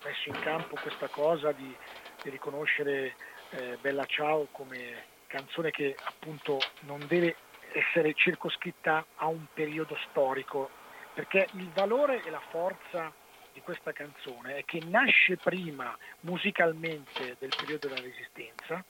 [0.04, 1.76] messo in campo questa cosa di,
[2.24, 3.16] di riconoscere
[3.52, 7.36] eh, Bella Ciao come canzone che appunto non deve
[7.74, 10.70] essere circoscritta a un periodo storico,
[11.14, 13.12] perché il valore e la forza
[13.54, 18.84] di questa canzone è che nasce prima musicalmente del periodo della Resistenza,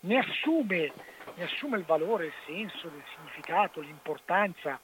[0.00, 0.92] ne assume,
[1.34, 4.78] ne assume il valore, il senso, il significato, l'importanza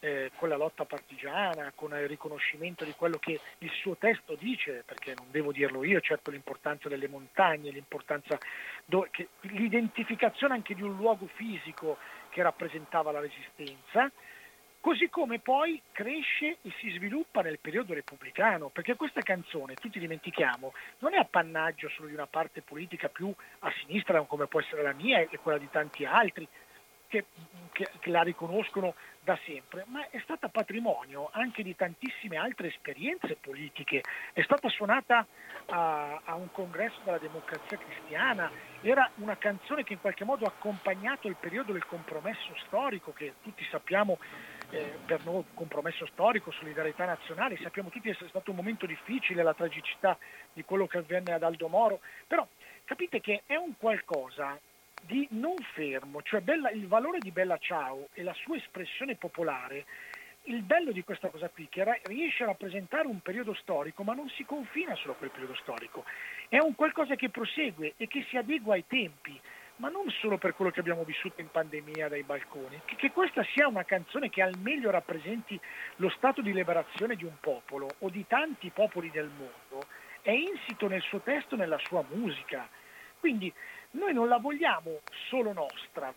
[0.00, 4.82] eh, con la lotta partigiana, con il riconoscimento di quello che il suo testo dice,
[4.86, 8.38] perché non devo dirlo io, certo l'importanza delle montagne, l'importanza
[8.84, 11.98] do, che, l'identificazione anche di un luogo fisico
[12.30, 14.10] che rappresentava la resistenza,
[14.80, 20.72] così come poi cresce e si sviluppa nel periodo repubblicano, perché questa canzone, tutti dimentichiamo,
[21.00, 24.92] non è appannaggio solo di una parte politica più a sinistra come può essere la
[24.92, 26.46] mia e quella di tanti altri,
[27.08, 27.24] che,
[27.72, 28.94] che, che la riconoscono
[29.28, 34.02] da sempre, ma è stata patrimonio anche di tantissime altre esperienze politiche.
[34.32, 35.26] È stata suonata
[35.66, 38.50] a, a, un congresso della democrazia cristiana,
[38.80, 43.34] era una canzone che in qualche modo ha accompagnato il periodo del compromesso storico, che
[43.42, 44.18] tutti sappiamo
[44.70, 49.54] eh, per noi compromesso storico, solidarietà nazionale, sappiamo tutti essere stato un momento difficile, la
[49.54, 50.16] tragicità
[50.52, 52.46] di quello che avvenne ad Aldo Moro, però
[52.84, 54.58] capite che è un qualcosa
[55.02, 59.84] di non fermo, cioè Bella, il valore di Bella Ciao e la sua espressione popolare,
[60.44, 64.14] il bello di questa cosa qui, che ra- riesce a rappresentare un periodo storico, ma
[64.14, 66.04] non si confina solo a quel periodo storico,
[66.48, 69.38] è un qualcosa che prosegue e che si adegua ai tempi,
[69.76, 73.44] ma non solo per quello che abbiamo vissuto in pandemia dai balconi, che, che questa
[73.52, 75.58] sia una canzone che al meglio rappresenti
[75.96, 79.86] lo stato di liberazione di un popolo o di tanti popoli del mondo,
[80.22, 82.68] è insito nel suo testo nella sua musica.
[83.20, 83.52] Quindi
[83.92, 86.12] noi non la vogliamo solo nostra,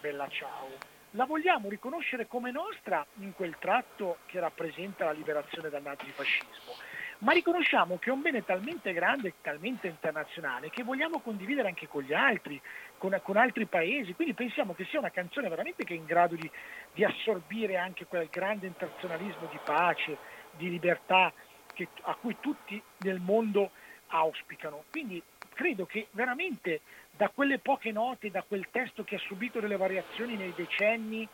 [0.00, 0.68] Bella Ciao,
[1.12, 6.74] la vogliamo riconoscere come nostra in quel tratto che rappresenta la liberazione dal nazifascismo,
[7.20, 11.88] ma riconosciamo che è un bene talmente grande e talmente internazionale che vogliamo condividere anche
[11.88, 12.60] con gli altri,
[12.98, 16.34] con, con, altri paesi, quindi pensiamo che sia una canzone veramente che è in grado
[16.34, 16.50] di,
[16.92, 20.18] di assorbire anche quel grande internazionalismo di pace,
[20.56, 21.32] di libertà
[21.72, 23.70] che, a cui tutti nel mondo
[24.08, 24.84] auspicano.
[24.90, 25.22] Quindi
[25.58, 26.82] credo che veramente
[27.16, 31.28] da quelle poche note, da quel testo che ha subito delle variazioni nei decenni,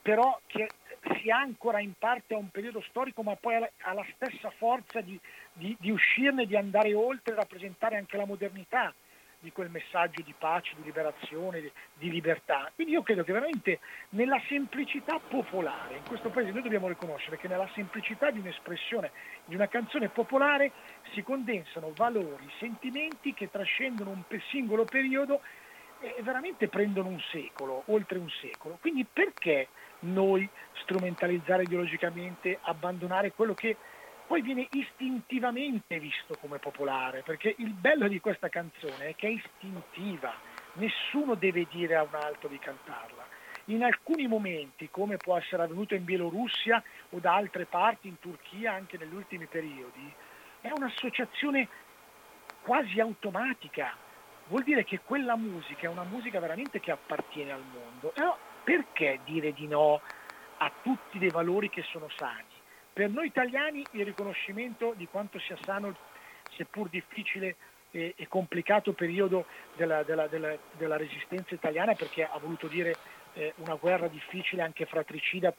[0.00, 0.68] però che
[1.16, 5.18] si ancora in parte a un periodo storico, ma poi ha la stessa forza di,
[5.54, 8.94] di, di uscirne, di andare oltre, rappresentare anche la modernità
[9.42, 12.70] di quel messaggio di pace, di liberazione, di, di, libertà.
[12.74, 13.80] Quindi io credo che veramente
[14.10, 19.10] nella semplicità popolare, in questo paese noi dobbiamo riconoscere che nella semplicità di un'espressione,
[19.44, 20.70] di una canzone popolare,
[21.12, 25.40] si condensano valori, sentimenti che trascendono un singolo periodo
[26.00, 28.78] e veramente prendono un secolo, oltre un secolo.
[28.80, 29.68] Quindi perché
[30.00, 30.48] noi
[30.82, 33.76] strumentalizzare ideologicamente, abbandonare quello che
[34.32, 39.30] poi viene istintivamente visto come popolare, perché il bello di questa canzone è che è
[39.30, 40.32] istintiva,
[40.76, 43.26] nessuno deve dire a un altro di cantarla.
[43.66, 48.72] In alcuni momenti, come può essere avvenuto in Bielorussia o da altre parti, in Turchia,
[48.72, 50.10] anche negli ultimi periodi,
[50.62, 51.68] è un'associazione
[52.62, 53.94] quasi automatica.
[54.46, 58.12] Vuol dire che quella musica è una musica veramente che appartiene al mondo.
[58.14, 60.00] Però perché dire di no
[60.56, 62.51] a tutti dei valori che sono sani?
[62.92, 65.96] Per noi italiani il riconoscimento di quanto sia sano,
[66.56, 67.56] seppur difficile
[67.90, 72.94] e, e complicato periodo della, della, della, della, resistenza italiana, perché ha voluto dire
[73.32, 75.54] eh, una guerra difficile, anche fratricida,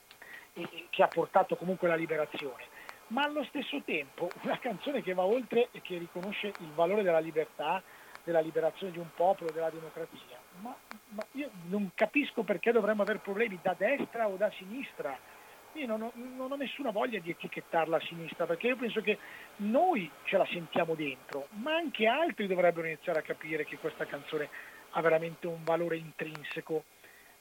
[0.54, 2.66] e, che ha portato comunque alla liberazione.
[3.08, 7.20] Ma allo stesso tempo una canzone che va oltre e che riconosce il valore della
[7.20, 7.82] libertà,
[8.24, 10.38] della liberazione di un popolo, della democrazia.
[10.62, 10.76] Ma,
[11.10, 15.18] ma io non capisco perché dovremmo avere problemi da destra o da sinistra
[15.74, 19.17] io non ho, non ho, nessuna voglia di etichettarla a sinistra perché io penso che
[19.57, 24.49] noi ce la sentiamo dentro, ma anche altri dovrebbero iniziare a capire che questa canzone
[24.91, 26.84] ha veramente un valore intrinseco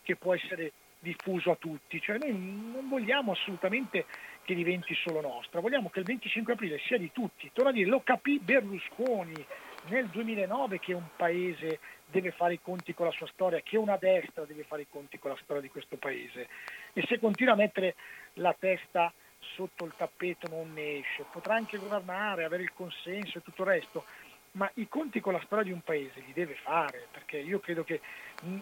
[0.03, 2.01] che può essere diffuso a tutti.
[2.01, 4.07] Cioè noi non vogliamo assolutamente
[4.45, 7.51] che diventi solo nostra, vogliamo che il 25 aprile sia di tutti.
[7.53, 9.45] Torno a dire, lo capì Berlusconi
[9.89, 13.97] nel 2009 che un paese deve fare i conti con la sua storia, che una
[13.97, 16.49] destra deve fare i conti con la storia di questo paese.
[16.93, 17.95] E se continua a mettere
[18.35, 19.13] la testa
[19.55, 23.69] sotto il tappeto non ne esce, potrà anche governare, avere il consenso e tutto il
[23.69, 24.05] resto,
[24.53, 27.85] ma i conti con la storia di un paese li deve fare, perché io credo
[27.85, 28.01] che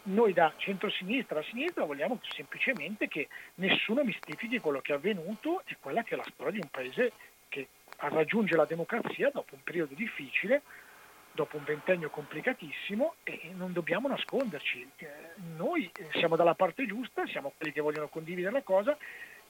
[0.04, 5.76] noi da centro-sinistra a sinistra vogliamo semplicemente che nessuno mistifichi quello che è avvenuto e
[5.80, 7.12] quella che è la storia di un paese
[7.48, 10.62] che raggiunge la democrazia dopo un periodo difficile,
[11.32, 14.88] dopo un ventennio complicatissimo e non dobbiamo nasconderci.
[14.96, 15.08] Eh,
[15.56, 18.96] noi siamo dalla parte giusta, siamo quelli che vogliono condividere la cosa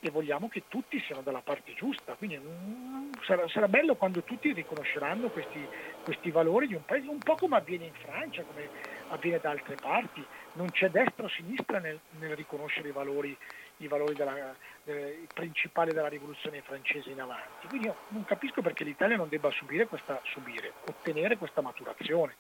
[0.01, 2.15] e vogliamo che tutti siano dalla parte giusta.
[2.15, 5.65] Quindi mm, sarà, sarà bello quando tutti riconosceranno questi,
[6.03, 8.69] questi, valori di un paese, un po' come avviene in Francia, come
[9.09, 10.25] avviene da altre parti.
[10.55, 13.37] Non c'è destra o sinistra nel, nel riconoscere i valori,
[13.79, 17.67] i valori della, eh, principali della rivoluzione francese in avanti.
[17.69, 22.37] Quindi io non capisco perché l'Italia non debba subire questa, subire, ottenere questa maturazione.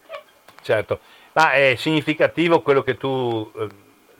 [0.62, 1.00] Certo,
[1.32, 3.68] ma è significativo quello che tu, eh,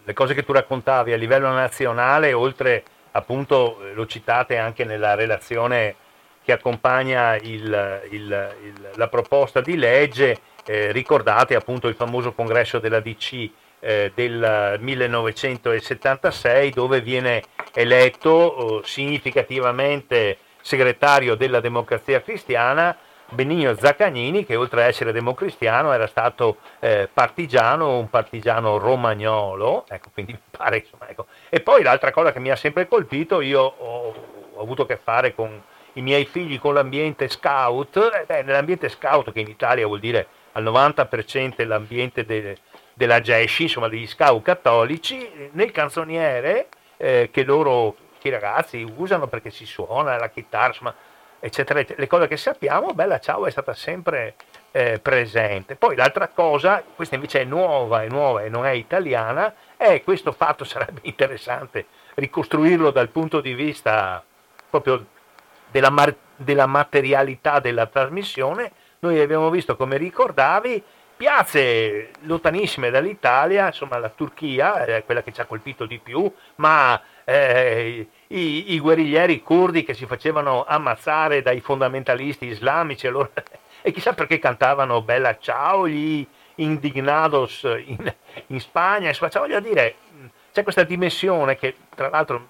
[0.04, 5.94] le cose che tu raccontavi a livello nazionale, oltre appunto, lo citate anche nella relazione
[6.42, 12.78] che accompagna il, il, il, la proposta di legge, eh, ricordate appunto il famoso congresso
[12.78, 13.50] della DC
[13.80, 17.42] eh, del 1976 dove viene
[17.72, 22.96] eletto oh, significativamente segretario della democrazia cristiana
[23.32, 30.08] Benigno Zaccagnini che oltre ad essere democristiano era stato eh, partigiano, un partigiano romagnolo, ecco,
[30.12, 31.26] quindi pare, insomma, ecco.
[31.48, 34.14] E poi l'altra cosa che mi ha sempre colpito, io ho,
[34.54, 35.62] ho avuto a che fare con
[35.94, 40.64] i miei figli con l'ambiente scout, eh, nell'ambiente scout che in Italia vuol dire al
[40.64, 42.56] 90% l'ambiente de,
[42.94, 46.66] della GESCI, insomma degli scout cattolici, nel canzoniere
[46.96, 50.94] eh, che loro, che i ragazzi usano perché si suona la chitarra, insomma,
[51.40, 54.34] eccetera, le cose che sappiamo, Bella Ciao è stata sempre
[54.70, 55.74] eh, presente.
[55.74, 60.32] Poi l'altra cosa, questa invece è nuova, è nuova e non è italiana, è questo
[60.32, 64.22] fatto sarebbe interessante ricostruirlo dal punto di vista
[64.68, 65.06] proprio
[65.70, 68.70] della, mar- della materialità della trasmissione.
[69.00, 70.82] Noi abbiamo visto, come ricordavi,
[71.16, 77.00] piazze lontanissime dall'Italia, insomma la Turchia è quella che ci ha colpito di più, ma
[77.24, 83.30] eh, i, i, guerriglieri curdi che si facevano ammazzare dai fondamentalisti islamici allora,
[83.82, 86.24] e chissà perché cantavano Bella Ciao, gli
[86.56, 88.14] indignados in,
[88.48, 89.96] in Spagna, insomma, cioè, voglio dire,
[90.52, 92.46] c'è questa dimensione che tra l'altro,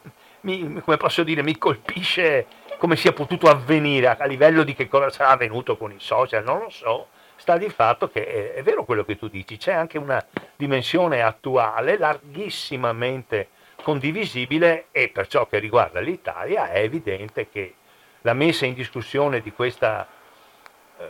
[0.42, 2.46] mi, come posso dire, mi colpisce
[2.78, 6.60] come sia potuto avvenire a, livello di che cosa sarà avvenuto con i social, non
[6.60, 9.98] lo so, sta di fatto che è, è vero quello che tu dici, c'è anche
[9.98, 10.24] una
[10.56, 13.48] dimensione attuale larghissimamente
[13.80, 17.74] condivisibile e per ciò che riguarda l'Italia è evidente che
[18.22, 20.06] la messa in discussione di questa
[20.98, 21.04] eh,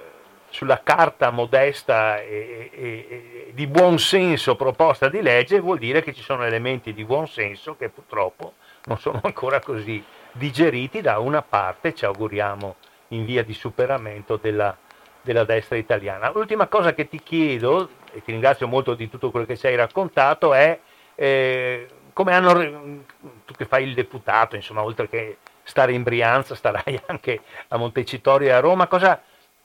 [0.51, 6.13] sulla carta modesta e, e, e, di buon senso proposta di legge vuol dire che
[6.13, 8.55] ci sono elementi di buon senso che purtroppo
[8.85, 10.03] non sono ancora così
[10.33, 12.77] digeriti da una parte, ci auguriamo
[13.09, 14.77] in via di superamento della,
[15.23, 16.31] della destra italiana.
[16.31, 19.77] L'ultima cosa che ti chiedo, e ti ringrazio molto di tutto quello che ci hai
[19.77, 20.79] raccontato, è
[21.15, 23.05] eh, come hanno,
[23.45, 28.49] tu che fai il deputato, insomma, oltre che stare in Brianza, starai anche a Montecitorio
[28.49, 29.21] e a Roma, cosa,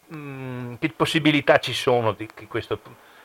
[0.07, 2.79] mh, mm, che possibilità ci sono di che questo,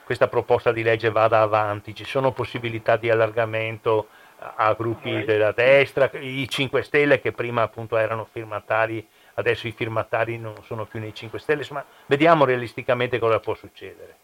[0.05, 1.95] questa proposta di legge vada avanti?
[1.95, 4.09] Ci sono possibilità di allargamento
[4.41, 10.39] a gruppi della destra, i 5 Stelle che prima appunto erano firmatari, adesso i firmatari
[10.39, 14.17] non sono più nei 5 Stelle, insomma vediamo realisticamente cosa può succedere.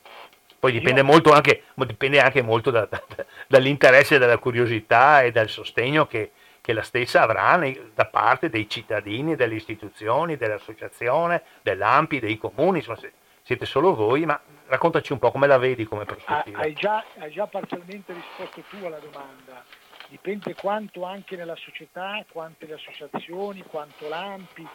[0.58, 3.02] Poi dipende, molto anche, dipende anche molto da, da,
[3.46, 8.68] dall'interesse, dalla curiosità e dal sostegno che, che la stessa avrà nei, da parte dei
[8.68, 12.98] cittadini, delle istituzioni, dell'associazione, dell'AMPI, dei comuni, insomma
[13.42, 16.58] siete solo voi, ma raccontaci un po' come la vedi come prospettiva.
[16.58, 19.64] Hai già, hai già parzialmente risposto tu alla domanda,
[20.08, 24.66] dipende quanto anche nella società, quante le associazioni, quanto l'AMPI,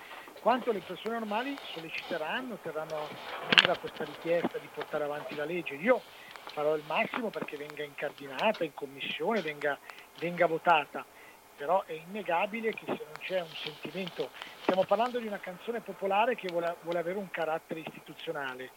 [0.42, 3.12] quanto le persone normali solleciteranno, terranno
[3.42, 5.76] viva questa richiesta di portare avanti la legge.
[5.76, 6.02] Io
[6.50, 9.80] farò il massimo perché venga incardinata in commissione, venga,
[10.16, 11.08] venga votata,
[11.54, 14.32] però è innegabile che se non c'è un sentimento,
[14.62, 18.72] stiamo parlando di una canzone popolare che vuole, vuole avere un carattere istituzionale,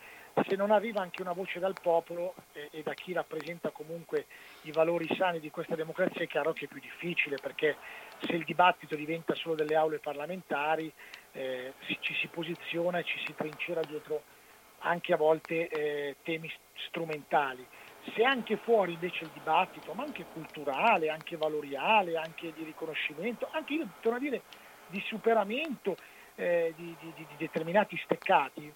[0.46, 4.26] se non arriva anche una voce dal popolo e, e, da chi rappresenta comunque
[4.62, 7.76] i valori sani di questa democrazia è chiaro che è più difficile perché
[8.18, 10.92] se il dibattito diventa solo delle aule parlamentari
[11.32, 14.22] eh, ci si posiziona e ci si trincera dietro
[14.80, 16.50] anche a volte eh, temi
[16.88, 17.66] strumentali.
[18.14, 23.74] Se anche fuori invece il dibattito, ma anche culturale, anche valoriale, anche di riconoscimento, anche
[23.74, 24.42] io torno a dire
[24.88, 25.96] di superamento
[26.34, 28.72] eh, di, di, di, determinati steccati,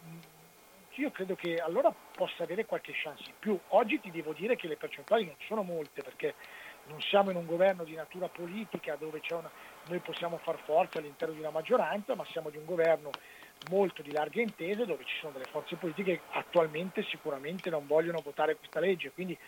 [0.98, 3.58] io credo che allora possa avere qualche chance in più.
[3.68, 6.34] Oggi ti devo dire che le percentuali non sono molte perché
[6.88, 9.50] non siamo in un governo di natura politica dove una,
[9.86, 13.10] noi possiamo far forza all'interno di una maggioranza, ma siamo di un governo
[13.70, 18.20] molto di larghe intese dove ci sono delle forze politiche che attualmente sicuramente non vogliono
[18.24, 19.12] votare questa legge.
[19.12, 19.38] Quindi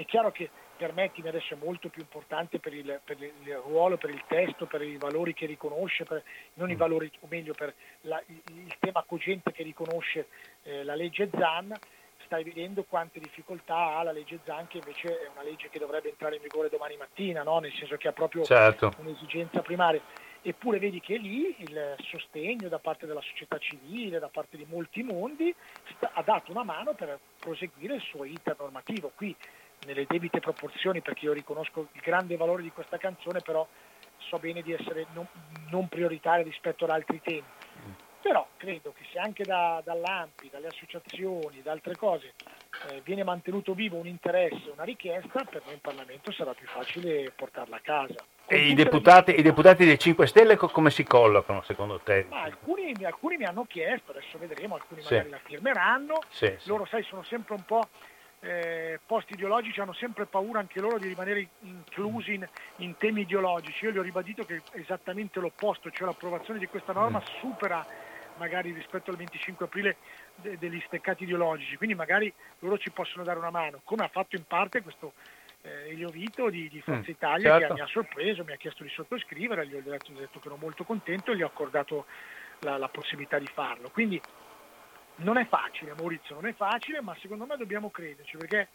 [0.00, 0.48] è chiaro che
[0.78, 4.24] per me Timer adesso è molto più importante per il, per il, ruolo, per il
[4.26, 6.22] testo, per i valori che riconosce, per,
[6.54, 6.78] non i mm.
[6.78, 10.28] valori, o meglio per la, il, il, tema cogente che riconosce
[10.62, 11.76] eh, la legge ZAN
[12.24, 16.08] stai vedendo quante difficoltà ha la legge Zan che invece è una legge che dovrebbe
[16.08, 17.58] entrare in vigore domani mattina, no?
[17.58, 18.94] nel senso che ha proprio certo.
[18.98, 20.00] un'esigenza primaria.
[20.42, 25.02] Eppure vedi che lì il sostegno da parte della società civile, da parte di molti
[25.02, 25.54] mondi,
[25.96, 29.10] sta, ha dato una mano per proseguire il suo iter normativo.
[29.14, 29.36] Qui
[29.86, 33.66] nelle debite proporzioni, perché io riconosco il grande valore di questa canzone, però
[34.18, 35.26] so bene di essere non,
[35.70, 37.46] non prioritaria rispetto ad altri temi
[38.20, 42.34] però credo che se anche da, dall'AMPI, dalle associazioni, da altre cose
[42.88, 47.32] eh, viene mantenuto vivo un interesse, una richiesta, per noi in Parlamento sarà più facile
[47.34, 48.22] portarla a casa.
[48.46, 52.26] e i deputati, i deputati, dei 5 Stelle come si collocano secondo te?
[52.28, 55.30] Alcuni, alcuni, mi hanno chiesto, adesso vedremo, alcuni magari sì.
[55.30, 57.88] la firmeranno, sì, loro sai sono sempre un po'
[58.40, 63.84] eh, post ideologici hanno sempre paura anche loro di rimanere inclusi in, in, temi ideologici.
[63.84, 67.40] Io gli ho ribadito che è esattamente l'opposto, cioè l'approvazione di questa norma mm.
[67.40, 67.86] supera
[68.36, 69.96] magari rispetto al 25 aprile
[70.36, 74.36] de- degli steccati ideologici, quindi magari loro ci possono dare una mano, come ha fatto
[74.36, 75.12] in parte questo
[75.60, 77.66] eh, Elio Vito di, di Forza mm, Italia certo.
[77.66, 80.40] che mi ha sorpreso, mi ha chiesto di sottoscrivere, gli ho detto, gli ho detto
[80.40, 82.06] che ero molto contento e gli ho accordato
[82.60, 83.90] la, la possibilità di farlo.
[83.90, 84.20] Quindi
[85.22, 88.68] non è facile, Maurizio, non è facile, ma secondo me dobbiamo crederci perché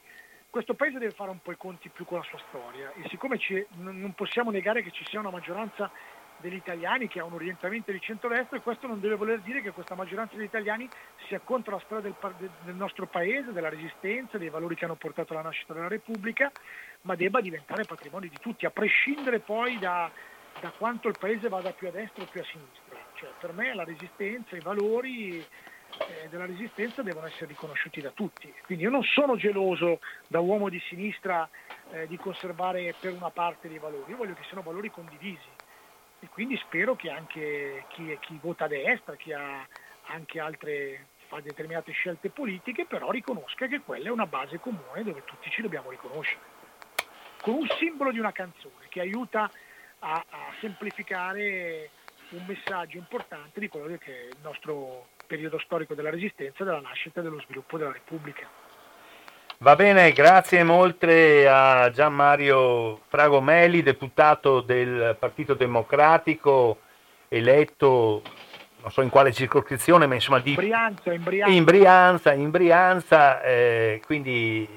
[0.49, 3.37] questo paese deve fare un po' i conti più con la sua storia e siccome
[3.37, 5.91] ci, non possiamo negare che ci sia una maggioranza
[6.37, 9.71] degli italiani che ha un orientamento di centro-destra e questo non deve voler dire che
[9.71, 10.87] questa maggioranza degli italiani
[11.27, 15.33] sia contro la storia del, del, nostro paese, della resistenza, dei valori che hanno portato
[15.33, 16.51] alla nascita della Repubblica,
[17.01, 20.09] ma debba diventare patrimonio di tutti, a prescindere poi da,
[20.59, 22.97] da quanto il paese vada più a destra o più a sinistra.
[23.13, 25.45] Cioè, per me la resistenza, i valori
[26.07, 28.53] eh, della resistenza devono essere riconosciuti da tutti.
[28.65, 31.47] Quindi io non sono geloso da uomo di sinistra
[31.91, 35.49] eh, di conservare per una parte dei valori, io voglio che siano valori condivisi
[36.19, 39.67] e quindi spero che anche chi, chi vota a destra, chi ha
[40.07, 45.23] anche altre fa determinate scelte politiche, però riconosca che quella è una base comune dove
[45.25, 46.53] tutti ci dobbiamo riconoscere.
[47.41, 49.49] Con un simbolo di una canzone che aiuta
[49.99, 51.89] a, a semplificare
[52.29, 57.19] un messaggio importante di quello che è il nostro periodo storico della resistenza, della nascita
[57.19, 58.47] e dello sviluppo della Repubblica.
[59.59, 66.79] Va bene, grazie molte a Gian Mario Fragomeli, deputato del Partito Democratico,
[67.29, 68.21] eletto
[68.81, 73.41] non so in quale circoscrizione, ma insomma di Brianza, in Brianza, in Brianza, in Brianza
[73.41, 74.67] eh, quindi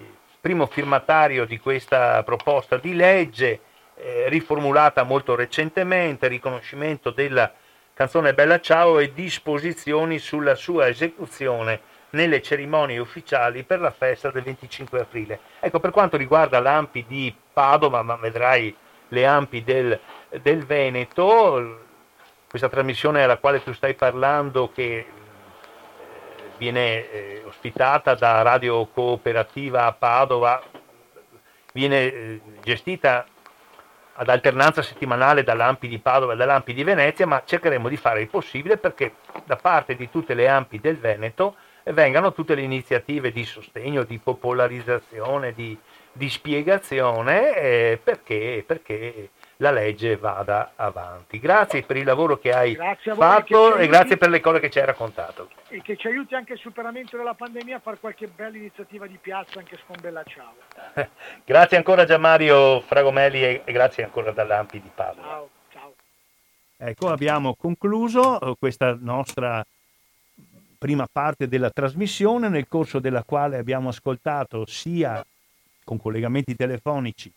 [0.41, 3.61] primo firmatario di questa proposta di legge,
[3.97, 7.53] eh, riformulata molto recentemente, riconoscimento della
[7.99, 11.81] canzone Bella Ciao e disposizioni sulla sua esecuzione
[12.11, 15.41] nelle cerimonie ufficiali per la festa del 25 aprile.
[15.59, 18.73] Ecco, per quanto riguarda l'Ampi di Padova, ma vedrai
[19.09, 19.99] le Ampi del,
[20.41, 21.87] del Veneto,
[22.49, 25.07] questa trasmissione alla quale tu stai parlando che eh,
[26.57, 30.63] viene eh, ospitata da Radio Cooperativa a Padova,
[31.73, 33.27] viene eh, gestita
[34.21, 38.29] ad alternanza settimanale dall'Ampi di Padova e dall'Ampi di Venezia, ma cercheremo di fare il
[38.29, 39.15] possibile perché
[39.45, 41.55] da parte di tutte le Ampi del Veneto
[41.85, 45.79] vengano tutte le iniziative di sostegno, di popolarizzazione, di,
[46.13, 51.39] di spiegazione eh, perché, perché, la legge vada avanti.
[51.39, 52.77] Grazie per il lavoro che hai
[53.15, 55.51] fatto e grazie per le cose che ci hai raccontato.
[55.69, 59.19] E che ci aiuti anche il superamento della pandemia a fare qualche bella iniziativa di
[59.21, 60.55] piazza anche con Bella Ciao.
[61.45, 65.27] grazie ancora Gianmario Fragomelli e, e grazie ancora dall'Ampi di Padova.
[65.27, 65.95] Ciao, ciao.
[66.77, 69.65] Ecco, abbiamo concluso eh, questa nostra
[70.79, 75.25] prima parte della trasmissione nel corso della quale abbiamo ascoltato sia
[75.83, 77.33] con collegamenti telefonici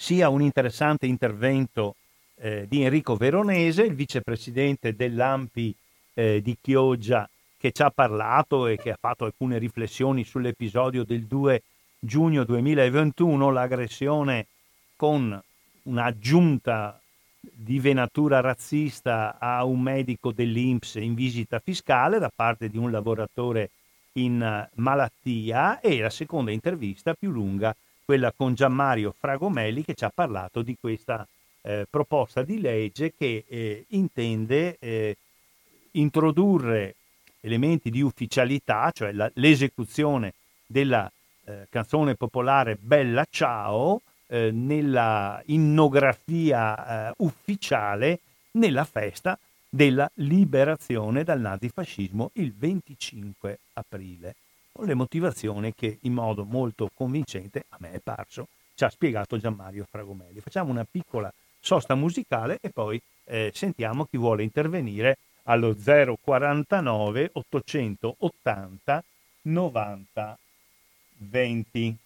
[0.00, 1.96] sia un interessante intervento
[2.36, 5.74] eh, di Enrico Veronese, il vicepresidente dell'AMPI
[6.14, 7.28] eh, di Chioggia,
[7.58, 11.62] che ci ha parlato e che ha fatto alcune riflessioni sull'episodio del 2
[11.98, 14.46] giugno 2021, l'aggressione
[14.94, 15.42] con
[15.82, 17.00] un'aggiunta
[17.40, 23.70] di venatura razzista a un medico dell'Inps in visita fiscale da parte di un lavoratore
[24.12, 27.74] in malattia e la seconda intervista più lunga,
[28.08, 31.28] quella con Gianmario Fragomelli che ci ha parlato di questa
[31.60, 35.14] eh, proposta di legge che eh, intende eh,
[35.90, 36.94] introdurre
[37.40, 40.32] elementi di ufficialità, cioè la, l'esecuzione
[40.64, 41.12] della
[41.44, 48.20] eh, canzone popolare Bella Ciao, eh, nella innografia eh, ufficiale
[48.52, 49.38] nella festa
[49.68, 54.34] della liberazione dal nazifascismo il 25 aprile,
[54.78, 59.36] con le motivazioni che in modo molto convincente, a me è parso, ci ha spiegato
[59.36, 60.38] Gianmario Fragomelli.
[60.38, 69.04] Facciamo una piccola sosta musicale e poi eh, sentiamo chi vuole intervenire allo 049 880
[69.42, 70.38] 90
[71.16, 71.96] 20.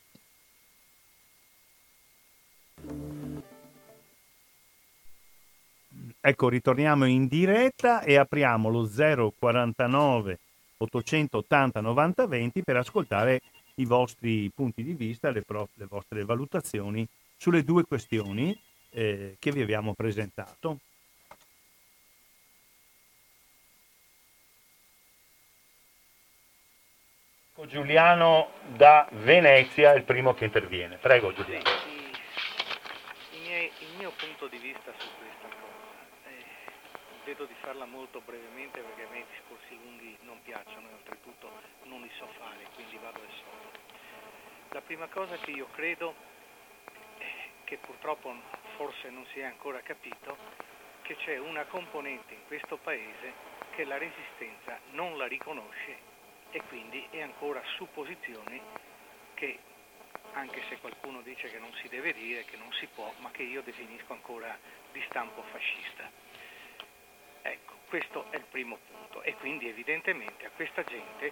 [6.22, 10.38] Ecco, ritorniamo in diretta e apriamo lo 049
[10.82, 13.40] 880 90 20 per ascoltare
[13.76, 17.06] i vostri punti di vista, le, pro- le vostre valutazioni
[17.36, 18.58] sulle due questioni
[18.90, 20.78] eh, che vi abbiamo presentato.
[27.66, 30.96] Giuliano da Venezia è il primo che interviene.
[30.96, 31.82] Prego Giuliano
[34.22, 35.06] punto di vista su.
[35.06, 35.31] Eh,
[37.24, 41.50] vedo di farla molto brevemente perché a me i discorsi lunghi non piacciono e oltretutto
[41.84, 43.80] non li so fare, quindi vado al solito.
[44.70, 46.14] La prima cosa che io credo,
[47.18, 48.34] eh, che purtroppo
[48.76, 50.36] forse non si è ancora capito,
[51.02, 56.10] che c'è una componente in questo paese che la resistenza non la riconosce
[56.50, 58.60] e quindi è ancora supposizione
[59.34, 59.58] che,
[60.32, 63.42] anche se qualcuno dice che non si deve dire, che non si può, ma che
[63.42, 64.56] io definisco ancora
[64.92, 66.10] di stampo fascista.
[67.92, 71.30] Questo è il primo punto e quindi evidentemente a questa gente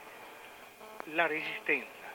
[1.05, 2.13] la resistenza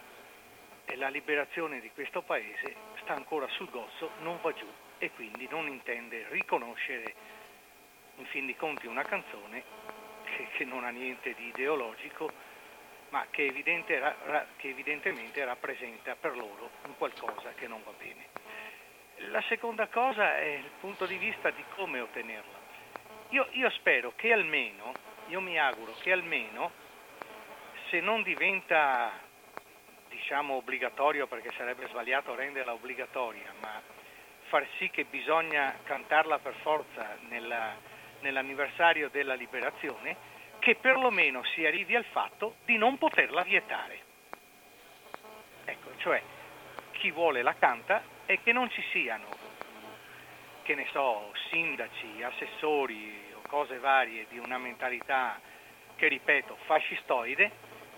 [0.86, 5.48] e la liberazione di questo paese sta ancora sul gozzo, non va giù e quindi
[5.50, 7.16] non intende riconoscere
[8.18, 9.64] in fin dei conti una canzone
[10.26, 12.32] che, che non ha niente di ideologico
[13.10, 14.00] ma che, evidente,
[14.58, 18.28] che evidentemente rappresenta per loro un qualcosa che non va bene.
[19.32, 22.65] La seconda cosa è il punto di vista di come ottenerla.
[23.30, 24.94] Io, io spero che almeno,
[25.28, 26.72] io mi auguro che almeno,
[27.90, 29.12] se non diventa
[30.10, 33.82] diciamo obbligatorio perché sarebbe sbagliato renderla obbligatoria, ma
[34.48, 37.76] far sì che bisogna cantarla per forza nella,
[38.22, 44.00] nell'anniversario della liberazione, che perlomeno si arrivi al fatto di non poterla vietare.
[45.66, 46.22] Ecco, cioè
[46.92, 49.35] chi vuole la canta e che non ci siano,
[50.66, 55.40] che ne so, sindaci, assessori o cose varie di una mentalità
[55.96, 57.52] che ripeto fascistoide,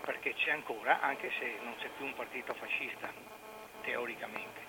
[0.04, 3.10] perché c'è ancora, anche se non c'è più un partito fascista,
[3.80, 4.60] teoricamente,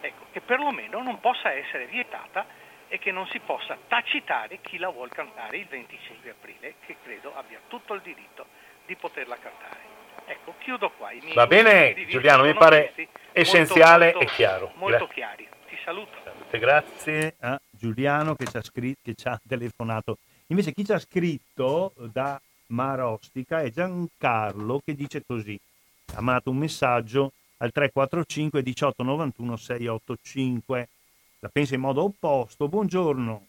[0.00, 2.46] ecco, che perlomeno non possa essere vietata
[2.86, 7.34] e che non si possa tacitare chi la vuol cantare il 25 aprile, che credo
[7.34, 8.46] abbia tutto il diritto
[8.86, 9.96] di poterla cantare.
[10.26, 11.10] Ecco, chiudo qua.
[11.34, 12.94] Va bene, Giuliano, mi pare
[13.32, 14.72] essenziale molto, molto, e chiaro.
[14.74, 15.48] Molto chiari.
[15.68, 16.37] Ti saluto.
[16.50, 20.18] Grazie a Giuliano che ci, ha scritto, che ci ha telefonato.
[20.46, 25.58] Invece chi ci ha scritto da Marostica è Giancarlo che dice così.
[26.14, 30.88] Ha mandato un messaggio al 345 1891 685
[31.40, 32.66] la pensa in modo opposto.
[32.66, 33.46] Buongiorno.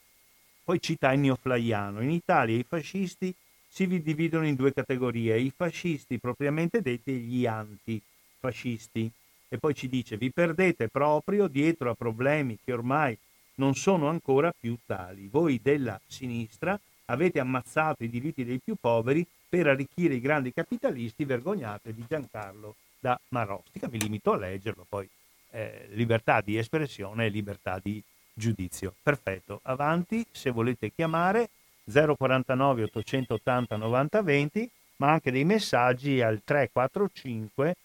[0.64, 2.02] Poi cita Ennio Flaiano.
[2.02, 3.34] In Italia i fascisti
[3.68, 9.12] si dividono in due categorie, i fascisti propriamente detti e gli antifascisti.
[9.50, 13.18] E poi ci dice, vi perdete proprio dietro a problemi che ormai
[13.56, 15.28] non sono ancora più tali.
[15.28, 21.26] Voi della sinistra avete ammazzato i diritti dei più poveri per arricchire i grandi capitalisti,
[21.26, 23.90] vergognatevi Giancarlo da Marostica.
[23.90, 25.10] Mi limito a leggerlo, poi
[25.52, 28.94] eh, libertà di espressione e libertà di giudizio.
[29.02, 31.50] Perfetto, avanti, se volete chiamare
[31.92, 37.76] 049 880 90 20, ma anche dei messaggi al 345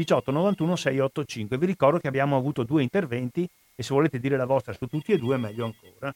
[0.00, 1.58] 1891 685.
[1.58, 5.12] Vi ricordo che abbiamo avuto due interventi e se volete dire la vostra su tutti
[5.12, 6.14] e due meglio ancora.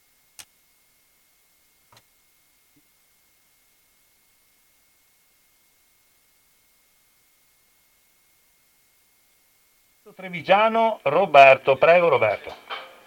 [10.14, 11.76] Trevigiano, Roberto.
[11.76, 12.48] Prego Roberto.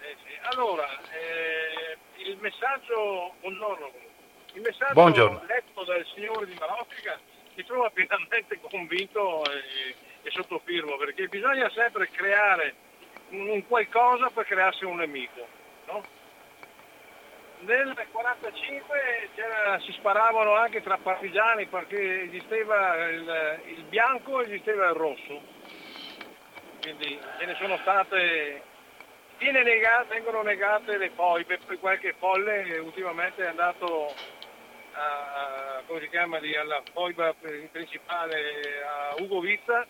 [0.00, 0.38] Eh sì.
[0.52, 1.96] Allora, eh,
[2.28, 3.90] il messaggio, buongiorno,
[4.52, 5.42] il messaggio buongiorno.
[5.46, 7.18] letto dal signore di Marocca
[7.54, 9.94] mi trova pienamente convinto e,
[10.28, 12.74] e sottofirmo, perché bisogna sempre creare
[13.30, 15.46] un, qualcosa per crearsi un nemico.
[15.86, 16.04] No?
[17.60, 24.94] Nel 1945 si sparavano anche tra partigiani perché esisteva il, il bianco e esisteva il
[24.94, 25.56] rosso
[26.80, 28.62] quindi ce ne sono state,
[29.38, 34.14] negate, vengono negate le foibe, poi qualche folle ultimamente è andato
[34.92, 37.34] a, come si chiama alla foiba
[37.70, 39.86] principale a Ugo Vizza,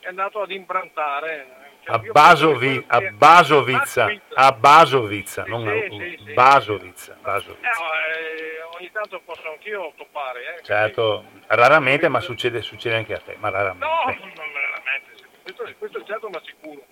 [0.00, 1.58] è andato ad imprantare.
[1.82, 7.16] Cioè, a, Basovi, a Basovizza, a Basovizza, non a sì, sì, Basovizza.
[7.22, 7.68] Basovizza.
[7.70, 10.56] Eh, ogni tanto posso anch'io toppare.
[10.56, 13.86] Eh, certo, raramente, ma succede, succede, anche a te, ma raramente.
[13.86, 16.82] No, non raramente, questo, questo è certo ma sicuro.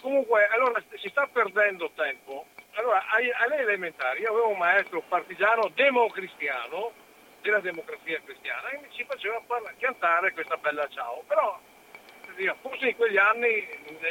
[0.00, 2.46] Comunque, allora si sta perdendo tempo.
[2.74, 6.92] Allora, alle elementari io avevo un maestro partigiano democristiano
[7.40, 11.24] della democrazia cristiana e ci faceva parla- cantare questa bella ciao.
[11.26, 11.58] Però,
[12.60, 13.66] forse in quegli anni,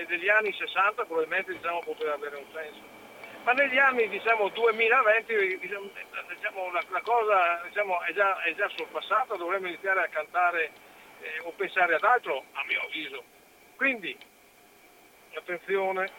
[0.08, 2.96] negli anni 60 probabilmente diciamo, poteva avere un senso.
[3.44, 5.90] Ma negli anni diciamo, 2020 diciamo,
[6.28, 10.72] diciamo, la, la, cosa diciamo, è, già, è, già, sorpassata, dovremmo iniziare a cantare
[11.22, 13.24] eh, o pensare ad altro, a mio avviso.
[13.78, 14.18] Quindi,
[15.34, 16.12] attenzione,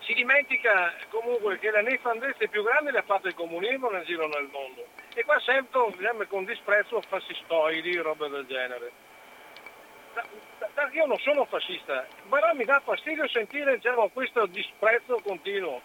[0.00, 4.26] si dimentica comunque che la nefandezza più grande le ha fatte il comunismo nel giro
[4.26, 4.84] nel mondo.
[5.14, 9.05] E qua sento diciamo, con disprezzo fascistoidi, roba del genere.
[10.92, 15.80] Io non sono fascista, però mi dà fastidio sentire diciamo, questo disprezzo continuo.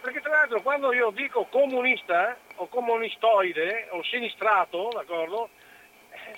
[0.00, 5.48] Perché tra l'altro quando io dico comunista o comunistoide o sinistrato, d'accordo?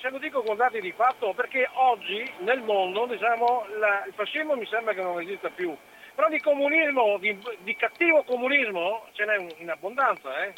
[0.00, 4.54] se lo dico con dati di fatto perché oggi nel mondo diciamo, la, il fascismo
[4.54, 5.76] mi sembra che non esista più,
[6.14, 10.44] però di comunismo, di, di cattivo comunismo ce n'è in abbondanza.
[10.44, 10.52] Eh?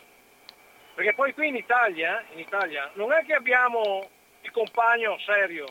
[0.95, 4.09] Perché poi qui in Italia, in Italia non è che abbiamo
[4.41, 5.66] il compagno serio,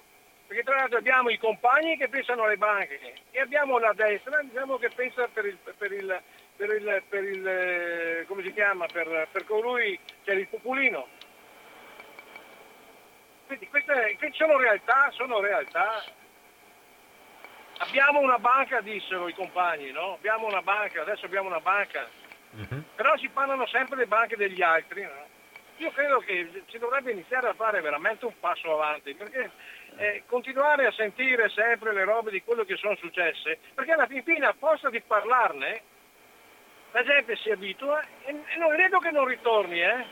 [0.48, 3.00] perché tra l'altro abbiamo i compagni che pensano alle banche
[3.32, 6.22] e abbiamo la destra diciamo, che pensa per il, per il,
[6.56, 11.08] per il, per il come si chiama, per, per colui che è il populino.
[13.46, 16.04] Quindi queste, queste sono realtà, sono realtà.
[17.80, 20.14] Abbiamo una banca, dissero i compagni, no?
[20.14, 22.08] Abbiamo una banca, adesso abbiamo una banca.
[22.52, 22.84] Uh-huh.
[22.96, 25.28] Però si parlano sempre delle banche degli altri, no?
[25.78, 29.52] Io credo che si dovrebbe iniziare a fare veramente un passo avanti, perché
[29.98, 34.24] eh, continuare a sentire sempre le robe di quello che sono successe, perché alla fin
[34.24, 35.82] fine a forza di parlarne
[36.92, 40.06] la gente si abitua e, e non è detto che non ritorni, eh?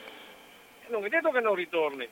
[0.88, 2.08] Non è detto che non ritorni.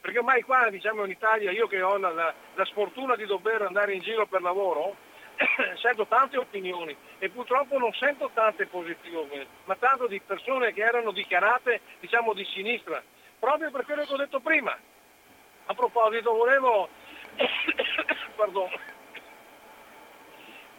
[0.00, 3.62] Perché ormai qua, diciamo in Italia, io che ho la, la, la sfortuna di dover
[3.62, 4.96] andare in giro per lavoro,
[5.80, 11.12] sento tante opinioni e purtroppo non sento tante positive, ma tanto di persone che erano
[11.12, 13.02] dichiarate diciamo di sinistra,
[13.38, 14.76] proprio per quello che ho detto prima.
[15.70, 16.88] A proposito, volevo,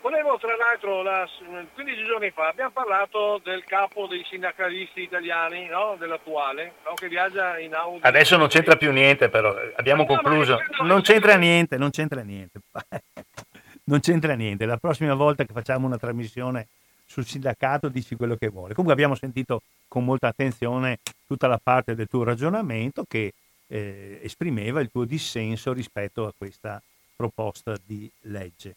[0.02, 1.30] volevo tra l'altro, la,
[1.76, 5.96] 15 giorni fa abbiamo parlato del capo dei sindacalisti italiani, no?
[6.00, 6.96] dell'attuale, no?
[6.96, 8.00] che viaggia in Audi.
[8.02, 10.58] Adesso non c'entra più niente però, abbiamo no, concluso.
[10.82, 12.60] Non c'entra niente, non c'entra niente.
[13.86, 14.66] non c'entra niente.
[14.66, 16.66] La prossima volta che facciamo una trasmissione
[17.06, 18.74] sul sindacato dici quello che vuole.
[18.74, 23.34] Comunque abbiamo sentito con molta attenzione tutta la parte del tuo ragionamento che
[23.70, 26.82] eh, esprimeva il tuo dissenso rispetto a questa
[27.16, 28.76] proposta di legge.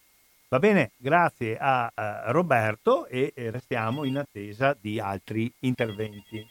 [0.48, 6.46] Va bene, grazie a, a Roberto e, restiamo in attesa di altri interventi.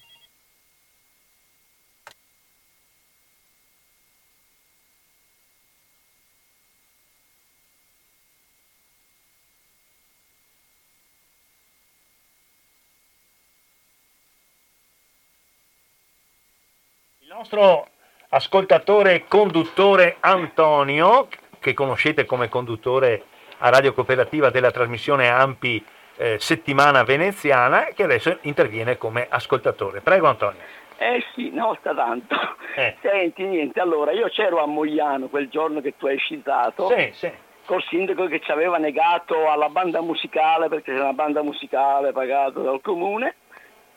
[17.41, 17.90] nostro
[18.33, 21.27] ascoltatore e conduttore Antonio,
[21.59, 23.23] che conoscete come conduttore
[23.59, 25.83] a Radio Cooperativa della trasmissione Ampi
[26.15, 29.99] eh, Settimana Veneziana, che adesso interviene come ascoltatore.
[29.99, 30.61] Prego Antonio.
[30.97, 32.35] Eh sì, no, sta tanto.
[32.73, 32.95] Eh.
[33.01, 36.87] Senti, niente, allora io c'ero a Mogliano quel giorno che tu hai citato.
[36.87, 37.31] Sì, sì.
[37.65, 42.61] Col sindaco che ci aveva negato alla banda musicale, perché c'è una banda musicale pagata
[42.61, 43.35] dal comune,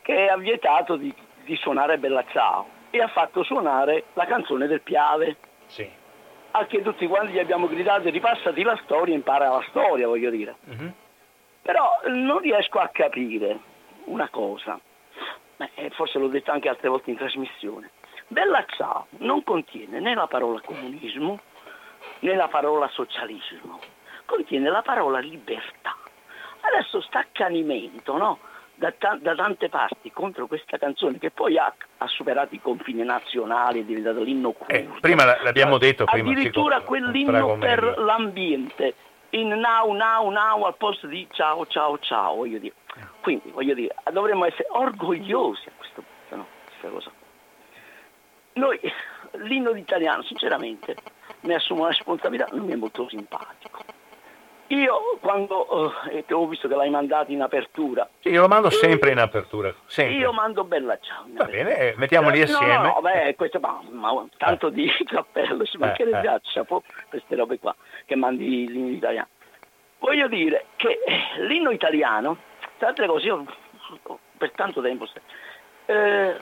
[0.03, 1.15] che ha vietato di,
[1.45, 5.37] di suonare Bella Ciao e ha fatto suonare la canzone del Piave.
[5.67, 5.91] Sì.
[6.53, 10.55] A che tutti quanti gli abbiamo gridato ripassati la storia, impara la storia, voglio dire.
[10.65, 10.93] Uh-huh.
[11.61, 13.59] Però non riesco a capire
[14.05, 14.79] una cosa,
[15.75, 17.91] eh, forse l'ho detto anche altre volte in trasmissione.
[18.29, 21.41] Bella Ciao non contiene né la parola comunismo
[22.21, 23.81] né la parola socialismo,
[24.25, 25.97] contiene la parola libertà.
[26.61, 28.39] Adesso sta accanimento, no?
[28.75, 33.03] Da, ta- da, tante parti contro questa canzone che poi ha, ha superato i confini
[33.05, 34.73] nazionali, è diventato l'inno curdo.
[34.73, 36.05] Eh, prima l'abbiamo detto.
[36.05, 38.95] Prima, addirittura Cico, quell'inno per l'ambiente,
[39.31, 42.75] in now, now, now al posto di ciao, ciao, ciao, voglio dire.
[43.21, 46.47] Quindi, voglio dire, dovremmo essere orgogliosi a questo punto, no?
[46.67, 47.11] Questa cosa.
[48.55, 48.79] Noi,
[49.45, 50.95] l'inno italiano, sinceramente,
[51.41, 53.83] ne assumo la responsabilità, non mi è molto simpatico
[54.75, 58.09] io quando eh, ho visto che l'hai mandato in apertura.
[58.21, 59.75] Sì, io lo mando sempre in apertura.
[59.87, 60.17] Sempre.
[60.17, 61.25] Io mando bella ciao.
[61.29, 62.77] Va bene, eh, mettiamoli eh, assieme.
[62.77, 66.83] No, no, beh, questo, ma, ma tanto di cappello, ci mancherebbe eh, eh.
[67.09, 69.29] queste robe qua che mandi l'inno italiano.
[69.99, 72.37] Voglio dire che eh, l'inno italiano,
[72.79, 73.45] tra altre cose, io
[74.37, 75.07] per tanto tempo
[75.87, 76.37] eh,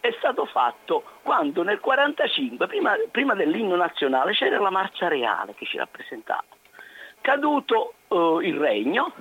[0.00, 5.64] è stato fatto quando nel 1945, prima, prima dell'inno nazionale, c'era la marcia reale che
[5.64, 6.44] ci rappresentava
[7.26, 9.12] caduto uh, il regno,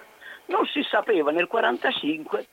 [0.45, 2.45] non si sapeva nel 1945,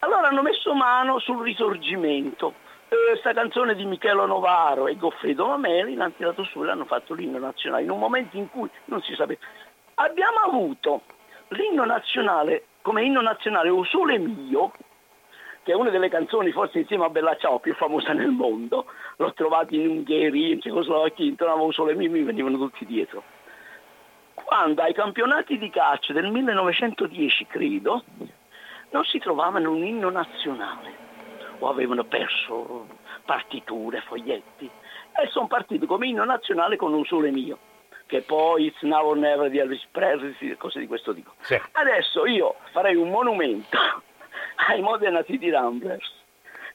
[0.00, 2.54] allora hanno messo mano sul risorgimento.
[2.88, 7.14] Questa eh, canzone di Michelo Novaro e Goffredo Mameli l'hanno tirato su e l'hanno fatto
[7.14, 9.38] l'inno nazionale, in un momento in cui non si sapeva.
[9.94, 11.02] Abbiamo avuto
[11.50, 14.72] l'inno nazionale come inno nazionale O Sole Mio,
[15.62, 19.32] che è una delle canzoni forse insieme a Bella Ciao più famosa nel mondo, l'ho
[19.32, 23.22] trovato in Ungheria, in Cecoslovacchia, intorno a Sole Mio mi venivano tutti dietro
[24.44, 28.04] quando ai campionati di calcio del 1910, credo,
[28.90, 31.10] non si trovavano un inno nazionale
[31.58, 32.86] o avevano perso
[33.24, 34.68] partiture, foglietti
[35.14, 37.58] e sono partiti come inno nazionale con un sole mio
[38.06, 41.32] che poi It's Now or Never di Elvis Presley, cose di questo tipo.
[41.40, 41.58] Sì.
[41.72, 43.78] Adesso io farei un monumento
[44.68, 46.12] ai Modena City Ramblers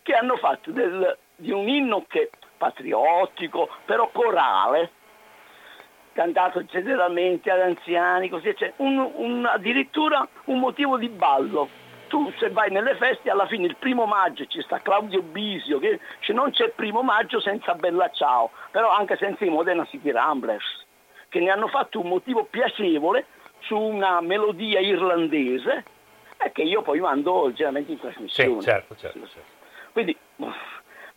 [0.02, 4.92] che hanno fatto del, di un inno che patriottico, però corale,
[6.18, 11.70] cantato generalmente ad anziani, così c'è un, un, addirittura un motivo di ballo
[12.08, 16.00] tu se vai nelle feste alla fine il primo maggio ci sta Claudio Bisio, che
[16.22, 20.86] cioè non c'è primo maggio senza Bella Ciao, però anche senza i Modena City Ramblers,
[21.30, 23.26] che ne hanno fatto un motivo piacevole
[23.60, 25.84] su una melodia irlandese
[26.38, 28.62] e che io poi mando generalmente in trasmissione.
[28.62, 29.52] Sì, certo, certo, certo.
[29.92, 30.18] Quindi,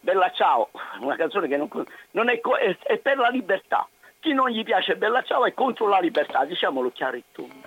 [0.00, 0.70] Bella Ciao,
[1.00, 1.68] una canzone che non,
[2.10, 3.88] non è, è, è, per la libertà.
[4.20, 7.66] Chi non gli piace Bella Ciao è contro la libertà, diciamolo chiaro e tondo.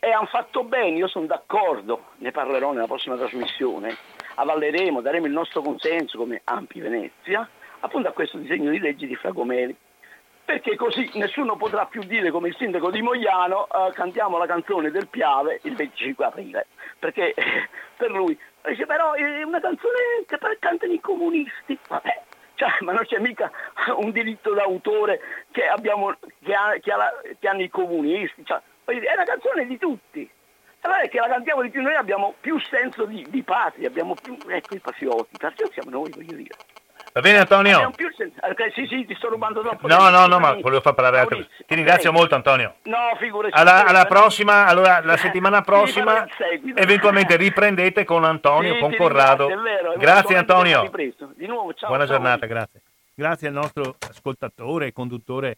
[0.00, 3.96] E hanno fatto bene, io sono d'accordo, ne parlerò nella prossima trasmissione,
[4.34, 7.48] avalleremo, daremo il nostro consenso come Ampi Venezia,
[7.80, 9.76] appunto a questo disegno di legge di Fragomeli
[10.46, 14.92] perché così nessuno potrà più dire come il sindaco di Mogliano eh, cantiamo la canzone
[14.92, 16.66] del Piave il 25 aprile,
[17.00, 22.22] perché eh, per lui dice però è una canzone che cantano i comunisti, vabbè,
[22.56, 23.50] cioè, ma non c'è mica
[23.96, 25.20] un diritto d'autore
[25.52, 29.78] che, abbiamo, che, ha, che, ha, che hanno i comunisti, cioè, è una canzone di
[29.78, 30.28] tutti.
[30.80, 34.14] Allora è che la cantiamo di più, noi abbiamo più senso di, di patria, abbiamo
[34.14, 36.54] più, ecco i patrioti, patrioti siamo noi, voglio dire.
[37.16, 37.88] Va bene Antonio?
[37.88, 39.88] Okay, sì, sì, ti sto rubando troppo.
[39.88, 41.46] No, no, no, ma volevo far parlare altro.
[41.66, 42.74] Ti ringrazio molto Antonio.
[42.82, 43.58] No, figurati.
[43.58, 46.26] Alla, alla prossima, allora la settimana prossima
[46.74, 49.46] eventualmente riprendete con Antonio, sì, con Corrado.
[49.46, 50.90] Vero, grazie Antonio.
[51.36, 51.88] Di nuovo, ciao.
[51.88, 52.16] Buona ciao.
[52.16, 52.82] giornata, grazie.
[53.14, 55.56] Grazie al nostro ascoltatore e conduttore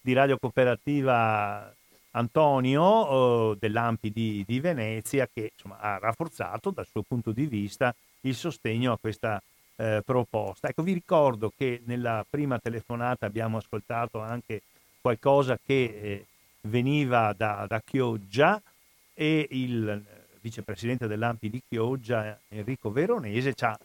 [0.00, 1.70] di Radio Cooperativa
[2.12, 7.94] Antonio oh, dell'Ampi di, di Venezia che insomma, ha rafforzato dal suo punto di vista
[8.22, 9.42] il sostegno a questa
[9.76, 10.68] eh, proposta.
[10.68, 14.62] Ecco, vi ricordo che nella prima telefonata abbiamo ascoltato anche
[15.00, 16.26] qualcosa che eh,
[16.62, 18.60] veniva da, da, Chioggia
[19.12, 20.02] e il
[20.40, 23.78] vicepresidente dell'Ampi di Chioggia, Enrico Veronese, ci ha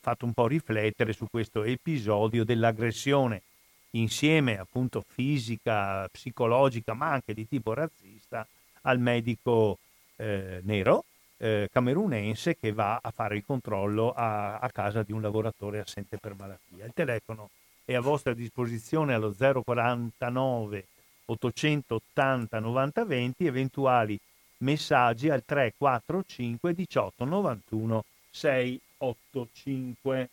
[0.00, 3.42] fatto un po' riflettere su questo episodio dell'aggressione
[3.90, 8.46] insieme appunto fisica, psicologica, ma anche di tipo razzista
[8.82, 9.78] al medico
[10.16, 11.04] eh, nero
[11.42, 16.16] eh, camerunense che va a fare il controllo a, a, casa di un lavoratore assente
[16.16, 16.84] per malattia.
[16.84, 17.50] Il telefono
[17.84, 20.86] è a vostra disposizione allo 049
[21.24, 24.16] 880 90 20, eventuali
[24.58, 30.28] messaggi al 345 18 91 685.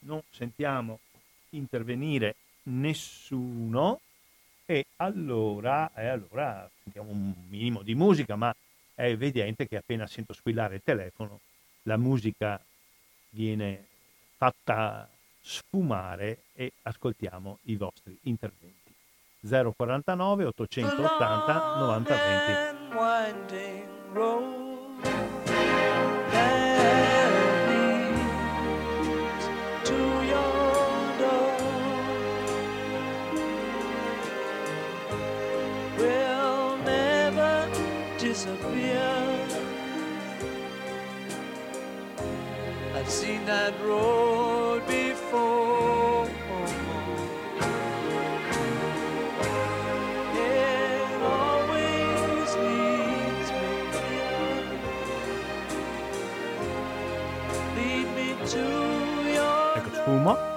[0.00, 0.98] Non sentiamo
[1.50, 2.34] intervenire
[2.64, 4.00] nessuno
[4.66, 8.52] e allora, e allora sentiamo un minimo di musica, ma
[9.00, 11.40] è evidente che appena sento squillare il telefono
[11.84, 12.62] la musica
[13.30, 13.86] viene
[14.36, 15.08] fatta
[15.40, 18.92] sfumare e ascoltiamo i vostri interventi.
[19.40, 22.14] 049 880 90
[43.04, 43.10] 20.
[43.10, 46.28] seen that road before.
[50.34, 53.72] It always leads me
[57.76, 58.64] Lead me to
[59.30, 60.48] your Ecco.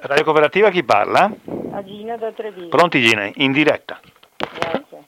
[0.00, 1.57] Radio Cooperativa chi parla?
[1.78, 2.70] A Gina da Treviso.
[2.70, 4.00] Pronti Gina, in diretta.
[4.36, 5.04] Grazie.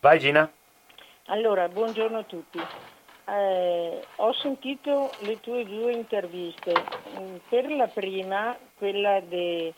[0.00, 0.50] Vai Gina.
[1.26, 2.58] Allora, buongiorno a tutti.
[3.26, 6.72] Eh, ho sentito le tue due interviste.
[7.18, 9.74] Mm, per la prima, quella de,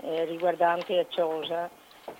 [0.00, 1.70] eh, riguardante a Ciosa,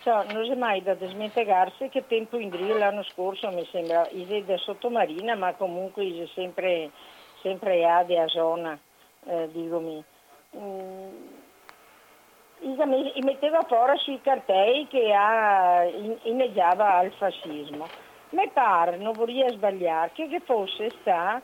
[0.03, 4.45] cioè, non è mai da smentegarsi che tempo in Drio l'anno scorso mi sembra Ise
[4.45, 6.93] da sottomarina, ma comunque Ise sempre,
[7.43, 8.79] sempre a de a zona,
[9.27, 10.05] eh, dicomi.
[10.57, 11.38] Mm,
[13.23, 15.85] metteva fuori sui cartelli che ha,
[16.23, 17.87] inneggiava al fascismo.
[18.31, 21.41] Mi pare, non vorrei sbagliare, che, che fosse sta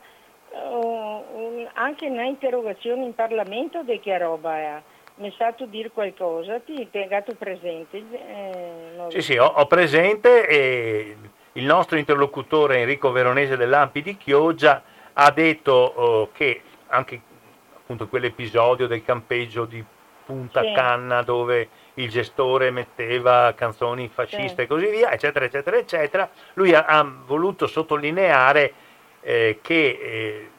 [0.51, 4.81] uh, anche un'interrogazione in Parlamento di che roba è.
[5.15, 7.97] Mi sa tu dire qualcosa, ti tengato presente?
[7.97, 11.15] Eh, sì, sì, ho, ho, presente e
[11.53, 14.83] il nostro interlocutore Enrico Veronese dell'Ampi di Chioggia
[15.13, 17.21] ha detto oh, che anche
[17.73, 19.83] appunto quell'episodio del campeggio di
[20.25, 20.71] Punta sì.
[20.73, 24.61] Canna dove il gestore metteva canzoni fasciste sì.
[24.61, 26.29] e così via, eccetera, eccetera, eccetera.
[26.53, 28.73] Lui ha, ha voluto sottolineare
[29.21, 30.49] eh, che, eh,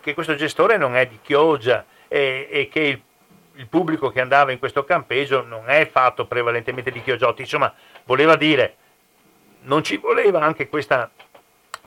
[0.00, 3.02] che, questo gestore non è di Chioggia e, e che il,
[3.54, 7.72] il, pubblico che andava in questo campeggio non è fatto prevalentemente di Chiogiotti, insomma,
[8.04, 8.76] voleva dire,
[9.62, 11.10] non ci voleva anche questa,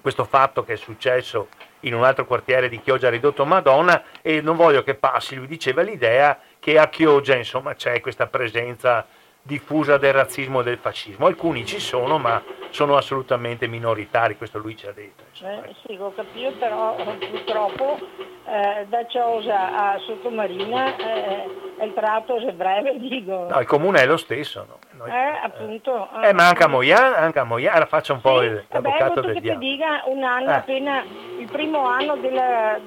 [0.01, 1.47] questo fatto che è successo
[1.81, 5.81] in un altro quartiere di Chioggia ridotto Madonna e non voglio che passi, lui diceva
[5.81, 9.07] l'idea che a Chioggia insomma c'è questa presenza
[9.41, 11.25] diffusa del razzismo e del fascismo.
[11.25, 12.39] Alcuni ci sono, ma
[12.69, 15.23] sono assolutamente minoritari, questo lui ci ha detto.
[15.43, 17.97] Eh, sì, ho capito, però purtroppo
[18.45, 21.49] eh, da Ciosa a Sottomarina eh,
[21.83, 23.47] il tratto è breve, dico.
[23.49, 24.77] No, il comune è lo stesso, no?
[24.91, 26.09] Noi, eh, appunto.
[26.21, 29.41] Eh, ma anche a Moian, anche a Moian, faccio un sì, po' l'avvocato del che
[29.41, 29.65] diavolo.
[29.65, 30.53] ti dica un anno, eh.
[30.53, 31.03] appena
[31.39, 32.79] il primo anno della,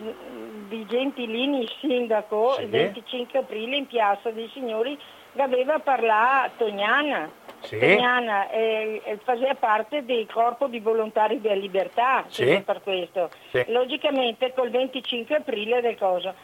[0.69, 2.63] di Gentilini sindaco, sì.
[2.63, 4.99] il 25 aprile in Piazza dei Signori,
[5.37, 7.31] aveva parlato Tognana.
[7.61, 7.79] Sì.
[7.79, 12.63] Tognana eh, faceva parte del corpo di volontari della libertà, sì.
[12.65, 13.31] per questo.
[13.51, 13.65] Sì.
[13.69, 16.35] Logicamente col 25 aprile del cosa.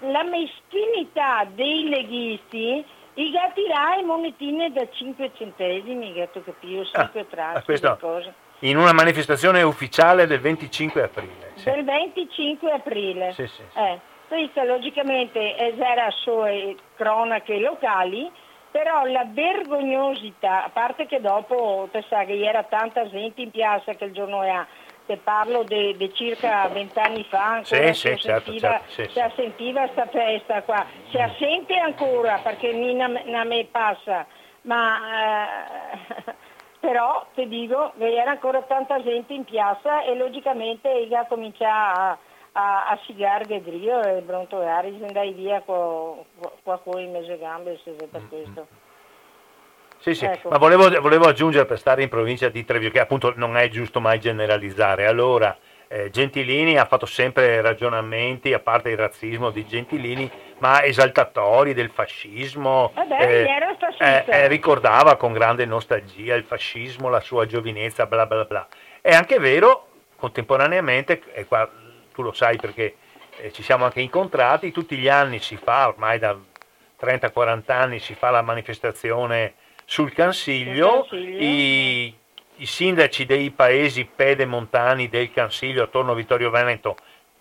[0.00, 2.84] La meschinità dei leghisti
[3.18, 8.34] i gatirai monetine da 5 centesimi, gatto capio, 5 ah, tracce, questo, cosa.
[8.60, 11.52] In una manifestazione ufficiale del 25 aprile.
[11.62, 13.32] Del 25 aprile.
[13.32, 13.62] Sì, sì.
[13.72, 13.78] sì.
[13.78, 13.98] Eh.
[14.28, 18.28] Questa logicamente era sue cronache locali,
[18.72, 24.04] però la vergognosità, a parte che dopo, sa che era tanta gente in piazza che
[24.06, 24.64] il giorno è
[25.06, 29.80] te parlo di circa vent'anni fa ancora sì, sì, certo, sentiva, certo, sì, si sentiva
[29.82, 34.26] questa festa qua, si sente ancora perché a me passa,
[34.62, 34.98] ma
[36.26, 36.34] eh,
[36.86, 42.18] però ti dico che era ancora tanta gente in piazza e logicamente io cominciato a
[42.56, 46.24] a, a sigare Gedrio e brontolare, andai via con
[46.98, 48.60] in mezzo gambe se per mm, questo.
[48.60, 48.76] Mm.
[49.98, 50.48] Sì, sì, ecco.
[50.48, 54.00] ma volevo, volevo, aggiungere per stare in provincia di Treviso, che appunto non è giusto
[54.00, 55.06] mai generalizzare.
[55.06, 55.56] Allora,
[55.88, 61.90] eh, Gentilini ha fatto sempre ragionamenti, a parte il razzismo di Gentilini, ma esaltatori del
[61.90, 62.92] fascismo.
[62.94, 63.46] Vabbè, eh,
[63.98, 68.66] eh, eh, ricordava con grande nostalgia il fascismo, la sua giovinezza, bla bla bla.
[69.00, 71.68] È anche vero, contemporaneamente, e qua
[72.12, 72.96] tu lo sai perché
[73.38, 76.36] eh, ci siamo anche incontrati, tutti gli anni si fa, ormai da
[77.00, 79.54] 30-40 anni si fa la manifestazione
[79.84, 82.12] sul Cansiglio, I,
[82.56, 86.96] i, sindaci dei paesi pedemontani del Cansiglio attorno a Vittorio Veneto,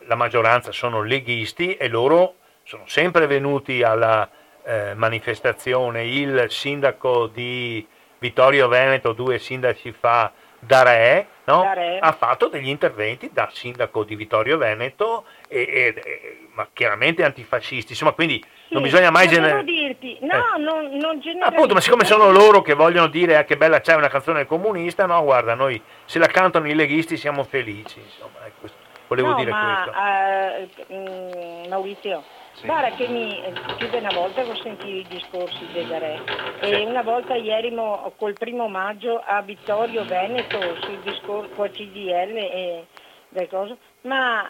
[0.07, 2.35] la maggioranza sono leghisti e loro
[2.65, 4.27] sono sempre venuti alla
[4.63, 7.85] eh, manifestazione, il sindaco di
[8.17, 11.61] Vittorio Veneto due sindaci fa da re, no?
[11.61, 16.67] da re, ha fatto degli interventi da sindaco di Vittorio Veneto, e, e, e, ma
[16.73, 19.97] chiaramente antifascisti, insomma quindi sì, non bisogna mai generalizzare.
[19.99, 20.59] dirti, no, eh.
[20.59, 24.07] non, non Appunto, ma siccome sono loro che vogliono dire eh, che bella c'è una
[24.07, 28.67] canzone comunista, no, guarda, noi se la cantano i leghisti siamo felici, insomma, ecco,
[29.07, 30.93] volevo no, dire ma, questo.
[30.93, 32.23] Uh, Maurizio,
[32.55, 32.65] sì.
[32.65, 33.41] Guarda che mi,
[33.77, 36.21] più di una volta ho sentito i discorsi del Re
[36.61, 42.37] e una volta ieri mo, col primo maggio a Vittorio Veneto sul discorso con CDL
[42.37, 42.85] e
[43.29, 44.49] del coso, ma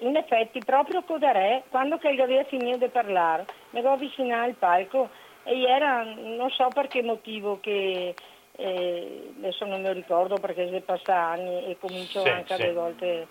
[0.00, 4.54] in effetti proprio con Re, quando che aveva finito di parlare, mi avevo avvicinato al
[4.54, 5.08] palco
[5.42, 8.14] e era, non so per che motivo che
[8.58, 12.62] eh, adesso non mi ricordo perché si passa anni e comincio sì, anche sì.
[12.62, 13.26] alle volte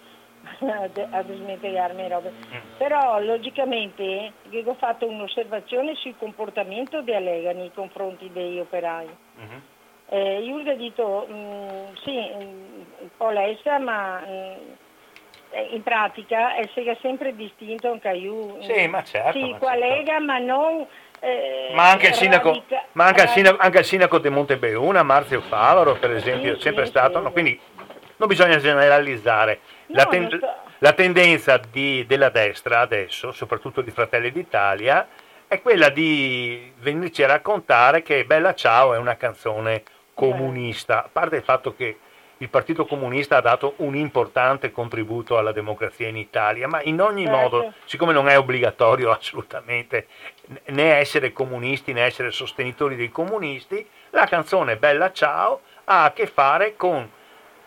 [1.12, 2.32] a dismentirmi robe.
[2.32, 2.78] Mm.
[2.78, 9.08] Però logicamente ho fatto un'osservazione sul comportamento di Allega nei confronti degli operai.
[9.40, 9.60] Mm-hmm.
[10.08, 15.84] Eh, io gli ho detto, mh, mm, sì, un po' lessa, ma mh, mm, in
[15.84, 16.70] pratica è
[17.02, 18.62] sempre distinto anche io.
[18.62, 19.38] Sì, ma certo.
[19.38, 19.86] Sì, ma qua certo.
[19.86, 20.86] Lega, ma non...
[21.22, 25.02] Eh, ma anche, il sindaco, radica, ma anche, il sindaco, anche il sindaco di Montebeuna,
[25.02, 27.60] Marzio Favaro, per esempio, sì, sempre sì, stato, sì, no, quindi
[28.18, 29.60] non bisogna generalizzare.
[29.88, 30.54] La, ten- sto...
[30.80, 35.08] la, tendenza di, della destra adesso, soprattutto di Fratelli d'Italia,
[35.48, 39.84] è quella di venirci a raccontare che Bella Ciao è una canzone
[40.14, 41.98] comunista, a parte il fatto che
[42.38, 47.26] il Partito Comunista ha dato un importante contributo alla democrazia in Italia, ma in ogni
[47.26, 47.38] certo.
[47.40, 50.08] modo, siccome non è obbligatorio assolutamente
[50.66, 56.28] né essere comunisti né essere sostenitori dei comunisti, la canzone Bella Ciao ha a che
[56.28, 57.10] fare con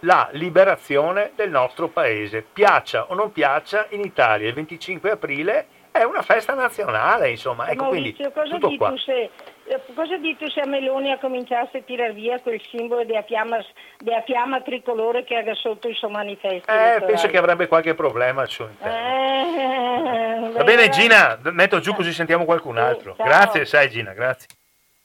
[0.01, 2.43] la liberazione del nostro paese.
[2.43, 7.69] Piaccia o non piaccia, in Italia il 25 aprile è una festa nazionale, insomma.
[7.69, 9.31] Ecco, Maurizio, quindi, cosa, dito se,
[9.65, 13.59] eh, cosa dito se a Meloni ha cominciato a tirare via quel simbolo della fiamma,
[13.99, 16.71] della fiamma tricolore che ha sotto il suo manifesto?
[16.71, 18.97] Eh, penso che avrebbe qualche problema al suo interno.
[18.97, 23.15] Eh, Va bene Gina, metto giù così sentiamo qualcun altro.
[23.17, 24.49] Sì, grazie, sai Gina, grazie.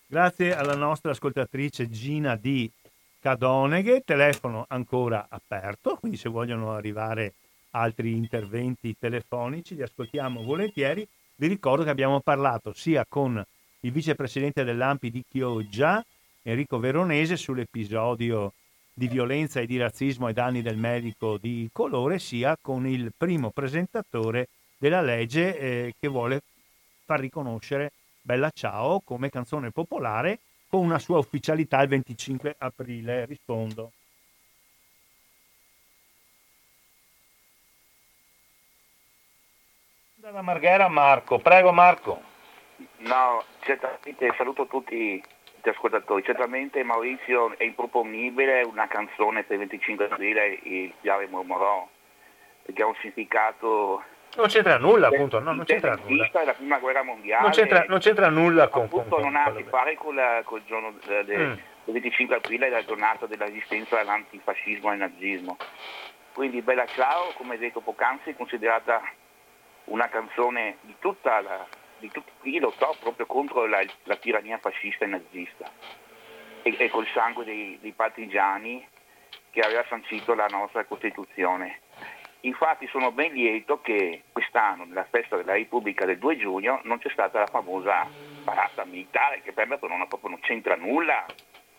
[0.05, 2.69] Grazie alla nostra ascoltatrice Gina di
[3.23, 7.35] Cadoneghe, telefono ancora aperto, quindi se vogliono arrivare
[7.69, 11.07] altri interventi telefonici li ascoltiamo volentieri.
[11.37, 13.41] Vi ricordo che abbiamo parlato sia con
[13.79, 16.03] il vicepresidente dell'AMPI di Chioggia,
[16.41, 18.51] Enrico Veronese, sull'episodio
[18.93, 23.51] di violenza e di razzismo ai danni del medico di colore, sia con il primo
[23.51, 26.41] presentatore della legge eh, che vuole
[27.05, 30.39] far riconoscere Bella Ciao come canzone popolare
[30.73, 33.25] con una sua ufficialità il 25 aprile.
[33.25, 33.91] Rispondo.
[40.15, 42.19] Dalla Marghera Marco, prego Marco.
[43.01, 45.23] No, certamente saluto tutti
[45.61, 51.87] gli ascoltatori, certamente Maurizio è improponibile una canzone per il 25 aprile, il Piave mormorò,
[52.63, 54.03] perché ha un significato
[54.35, 56.29] non c'entra nulla, appunto, no, non c'entra nulla.
[56.31, 57.43] la prima guerra mondiale.
[57.43, 58.83] Non c'entra, non c'entra nulla con...
[58.83, 61.47] Appunto con, non ha a che fare con, con il giorno del, del
[61.85, 61.91] mm.
[61.91, 65.57] 25 aprile, la giornata della resistenza all'antifascismo e al nazismo.
[66.33, 69.01] Quindi Bella Ciao, come detto poc'anzi, è considerata
[69.85, 71.65] una canzone di tutta la,
[71.99, 75.69] di tutti chi lottò proprio contro la, la, tirannia fascista e nazista
[76.63, 78.87] e, e col sangue dei, dei partigiani
[79.51, 81.81] che aveva sancito la nostra Costituzione.
[82.45, 87.09] Infatti sono ben lieto che quest'anno, nella festa della Repubblica del 2 giugno, non c'è
[87.09, 88.05] stata la famosa
[88.43, 91.25] parata militare, che per me non, proprio, non c'entra nulla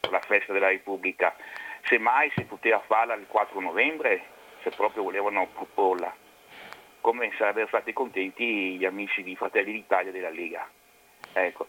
[0.01, 1.35] con la festa della Repubblica.
[1.83, 4.25] Semmai si poteva farla il 4 novembre,
[4.63, 6.15] se proprio volevano proporla,
[7.03, 10.67] come sarebbero stati contenti gli amici di Fratelli d'Italia e della Lega.
[11.35, 11.67] Ecco.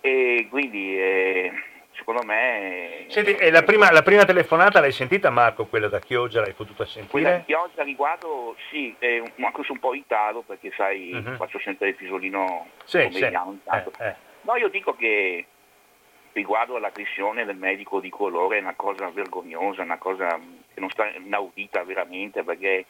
[0.00, 1.52] E quindi eh,
[1.92, 3.06] secondo me...
[3.08, 6.84] Senti, e la prima, la prima, telefonata l'hai sentita Marco, quella da Chioggia, l'hai potuta
[6.84, 7.10] sentire?
[7.10, 11.36] Quella di Chioggia riguardo, sì, eh, anche su un po' in ritardo perché sai, uh-huh.
[11.36, 13.24] faccio sempre il pisolino sì, sì.
[13.24, 13.92] intanto.
[13.98, 14.14] Eh, eh.
[14.42, 15.46] No, io dico che
[16.32, 20.38] riguardo all'aggressione del medico di colore è una cosa vergognosa, una cosa
[20.72, 22.86] che non sta inaudita veramente perché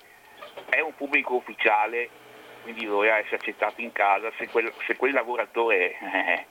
[0.69, 2.09] è un pubblico ufficiale,
[2.63, 6.47] quindi doveva essere accettato in casa, se quel, se quel lavoratore eh,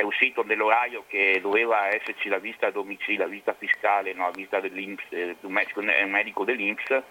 [0.00, 4.30] è uscito nell'orario che doveva esserci la visita a domicilio, la visita fiscale, no, la
[4.30, 7.02] visita dell'Inps, eh, un medico dell'Inps,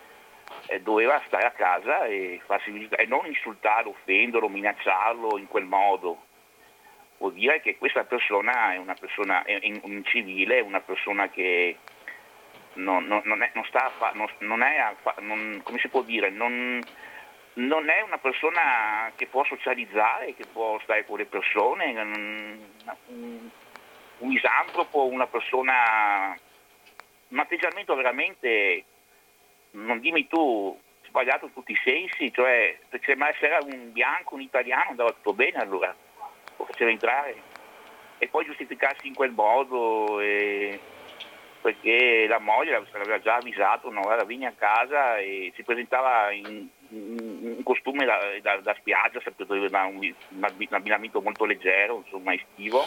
[0.66, 6.26] eh, doveva stare a casa e, e non insultarlo, offenderlo, minacciarlo in quel modo.
[7.20, 11.78] Vuol dire che questa persona è una persona è un civile, è una persona che
[12.74, 14.96] non, non, non, è, non sta non, non è
[15.62, 16.82] come si può dire, non,
[17.60, 21.92] non è una persona che può socializzare, che può stare con le persone,
[23.00, 23.50] un,
[24.20, 26.38] misantropo, una persona,
[27.30, 28.84] un atteggiamento veramente,
[29.72, 30.78] non dimmi tu,
[31.08, 35.34] sbagliato in tutti i sensi, cioè se mai era un bianco, un italiano andava tutto
[35.34, 35.94] bene allora,
[36.56, 37.36] lo faceva entrare
[38.20, 40.20] e poi giustificarsi in quel modo.
[40.20, 40.80] E,
[41.62, 46.70] perché la moglie l'aveva già avvisato, no, guarda, vieni a casa e si presentava in,
[46.92, 52.86] in costume da, da, da, spiaggia, sempre da un, un, abbinamento molto leggero, insomma estivo.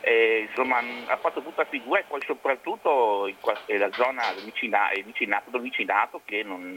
[0.00, 3.30] E, insomma, ha fatto tutta figura e poi soprattutto
[3.66, 6.74] la zona del vicinato, vicinato, del vicinato che non,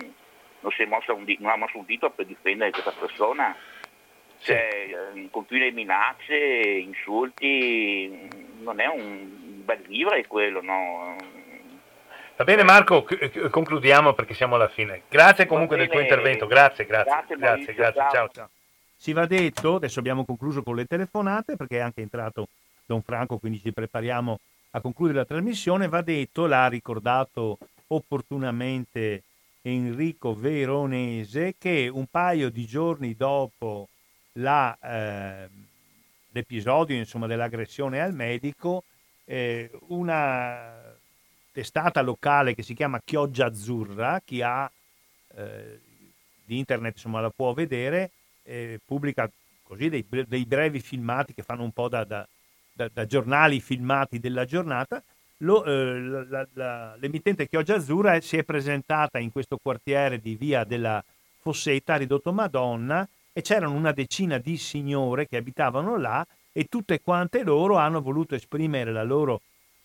[0.59, 3.55] non, un, non ha mosso un dito per difendere questa persona.
[4.39, 5.27] Cioè, sì.
[5.29, 8.27] continue minacce, insulti,
[8.61, 11.15] non è un bel vivere quello, no?
[12.41, 13.05] Va bene Marco,
[13.51, 15.03] concludiamo perché siamo alla fine.
[15.07, 18.01] Grazie comunque del tuo intervento, grazie, grazie, grazie, grazie, grazie.
[18.11, 18.29] Ciao.
[18.29, 18.49] ciao.
[18.97, 22.47] Si va detto, adesso abbiamo concluso con le telefonate perché è anche entrato
[22.83, 24.39] Don Franco, quindi ci prepariamo
[24.71, 25.87] a concludere la trasmissione.
[25.87, 27.59] Va detto, l'ha ricordato
[27.89, 29.21] opportunamente
[29.61, 33.87] Enrico Veronese, che un paio di giorni dopo
[34.33, 35.47] la, eh,
[36.31, 38.83] l'episodio insomma, dell'aggressione al medico,
[39.25, 40.90] eh, una
[41.51, 44.69] testata locale che si chiama Chioggia Azzurra, chi ha
[45.35, 45.79] eh,
[46.47, 48.11] internet insomma la può vedere,
[48.43, 49.29] eh, pubblica
[49.63, 52.27] così dei, dei, brevi filmati che fanno un po' da, da,
[52.73, 55.01] da, da giornali filmati della giornata.
[55.37, 60.63] Lo, eh, la, la, l'emittente Chioggia Azzurra si è presentata in questo quartiere di via
[60.63, 61.03] della
[61.39, 67.43] Fossetta, ridotto Madonna, e c'erano una decina di signore che abitavano là e tutte quante
[67.43, 69.41] loro hanno voluto esprimere la loro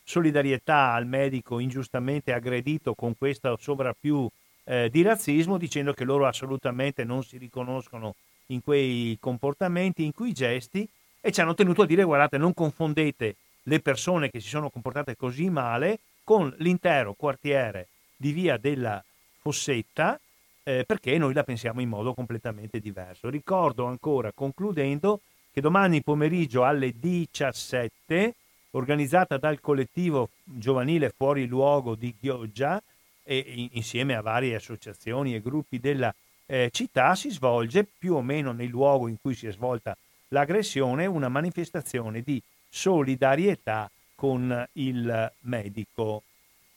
[0.06, 4.28] solidarietà al medico ingiustamente aggredito con questo sovrappiù
[4.64, 8.14] eh, di razzismo, dicendo che loro assolutamente non si riconoscono
[8.46, 10.88] in quei comportamenti, in quei gesti,
[11.20, 13.34] e ci hanno tenuto a dire guardate, non confondete
[13.64, 19.02] le persone che si sono comportate così male con l'intero quartiere di via della
[19.40, 20.20] Fossetta,
[20.62, 23.28] eh, perché noi la pensiamo in modo completamente diverso.
[23.28, 25.20] Ricordo ancora, concludendo,
[25.52, 28.34] che domani pomeriggio alle 17,
[28.76, 32.82] organizzata dal collettivo giovanile Fuori Luogo di Chioggia,
[33.28, 36.14] e insieme a varie associazioni e gruppi della
[36.46, 39.96] eh, città, si svolge più o meno nel luogo in cui si è svolta
[40.28, 46.22] l'aggressione una manifestazione di solidarietà con il medico.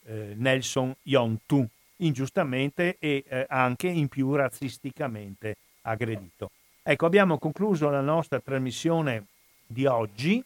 [0.06, 1.68] eh, Nelson Yontu,
[1.98, 6.52] ingiustamente e eh, anche in più razzisticamente aggredito.
[6.82, 9.26] Ecco, abbiamo concluso la nostra trasmissione
[9.68, 10.44] di oggi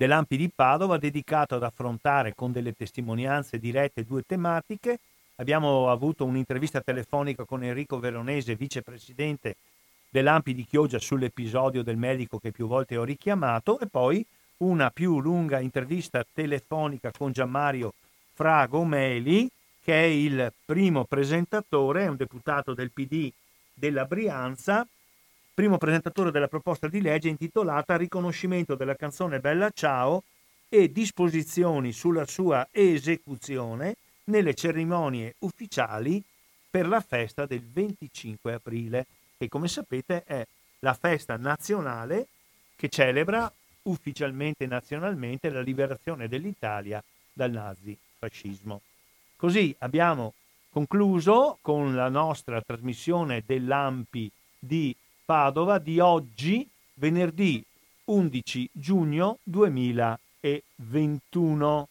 [0.00, 4.98] dell'Ampi di Padova dedicato ad affrontare con delle testimonianze dirette due tematiche.
[5.34, 9.56] Abbiamo avuto un'intervista telefonica con Enrico Veronese, vicepresidente
[10.08, 14.24] dell'Ampi di Chioggia sull'episodio del medico che più volte ho richiamato e poi
[14.58, 17.92] una più lunga intervista telefonica con Gianmario
[18.32, 19.50] Fragomeli,
[19.84, 23.30] che è il primo presentatore, è un deputato del PD
[23.74, 24.86] della Brianza,
[25.60, 30.22] primo presentatore della proposta di legge intitolata Riconoscimento della canzone Bella Ciao
[30.70, 36.24] e disposizioni sulla sua esecuzione nelle cerimonie ufficiali
[36.70, 39.04] per la festa del 25 aprile,
[39.36, 40.46] che come sapete è
[40.78, 42.28] la festa nazionale
[42.74, 47.04] che celebra ufficialmente e nazionalmente la liberazione dell'Italia
[47.34, 48.80] dal nazifascismo.
[49.36, 50.32] Così abbiamo
[50.70, 54.96] concluso con la nostra trasmissione dell'AMPI di
[55.30, 57.64] Padova di oggi, venerdì
[58.06, 61.88] 11 giugno 2021.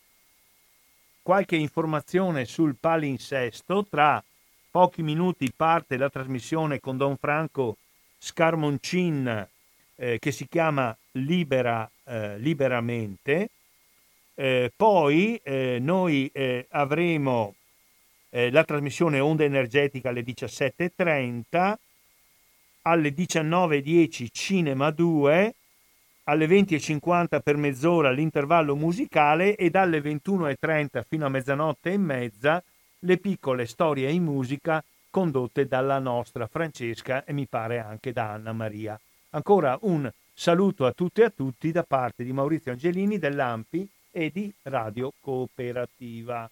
[1.21, 4.21] Qualche informazione sul palinsesto, tra
[4.69, 7.77] pochi minuti parte la trasmissione con Don Franco
[8.17, 9.47] Scarmoncin
[9.95, 13.51] eh, che si chiama Libera, eh, Liberamente.
[14.35, 17.55] Eh, poi eh, noi eh, avremo
[18.31, 21.77] eh, la trasmissione Onda Energetica alle 17.30,
[22.89, 25.55] alle 19.10 Cinema 2,
[26.23, 32.63] alle 20.50 per mezz'ora l'intervallo musicale e dalle 21.30 fino a mezzanotte e mezza
[32.99, 38.53] le piccole storie in musica condotte dalla nostra Francesca e mi pare anche da Anna
[38.53, 38.99] Maria.
[39.31, 44.31] Ancora un saluto a tutte e a tutti da parte di Maurizio Angelini dell'Ampi e
[44.33, 46.49] di Radio Cooperativa.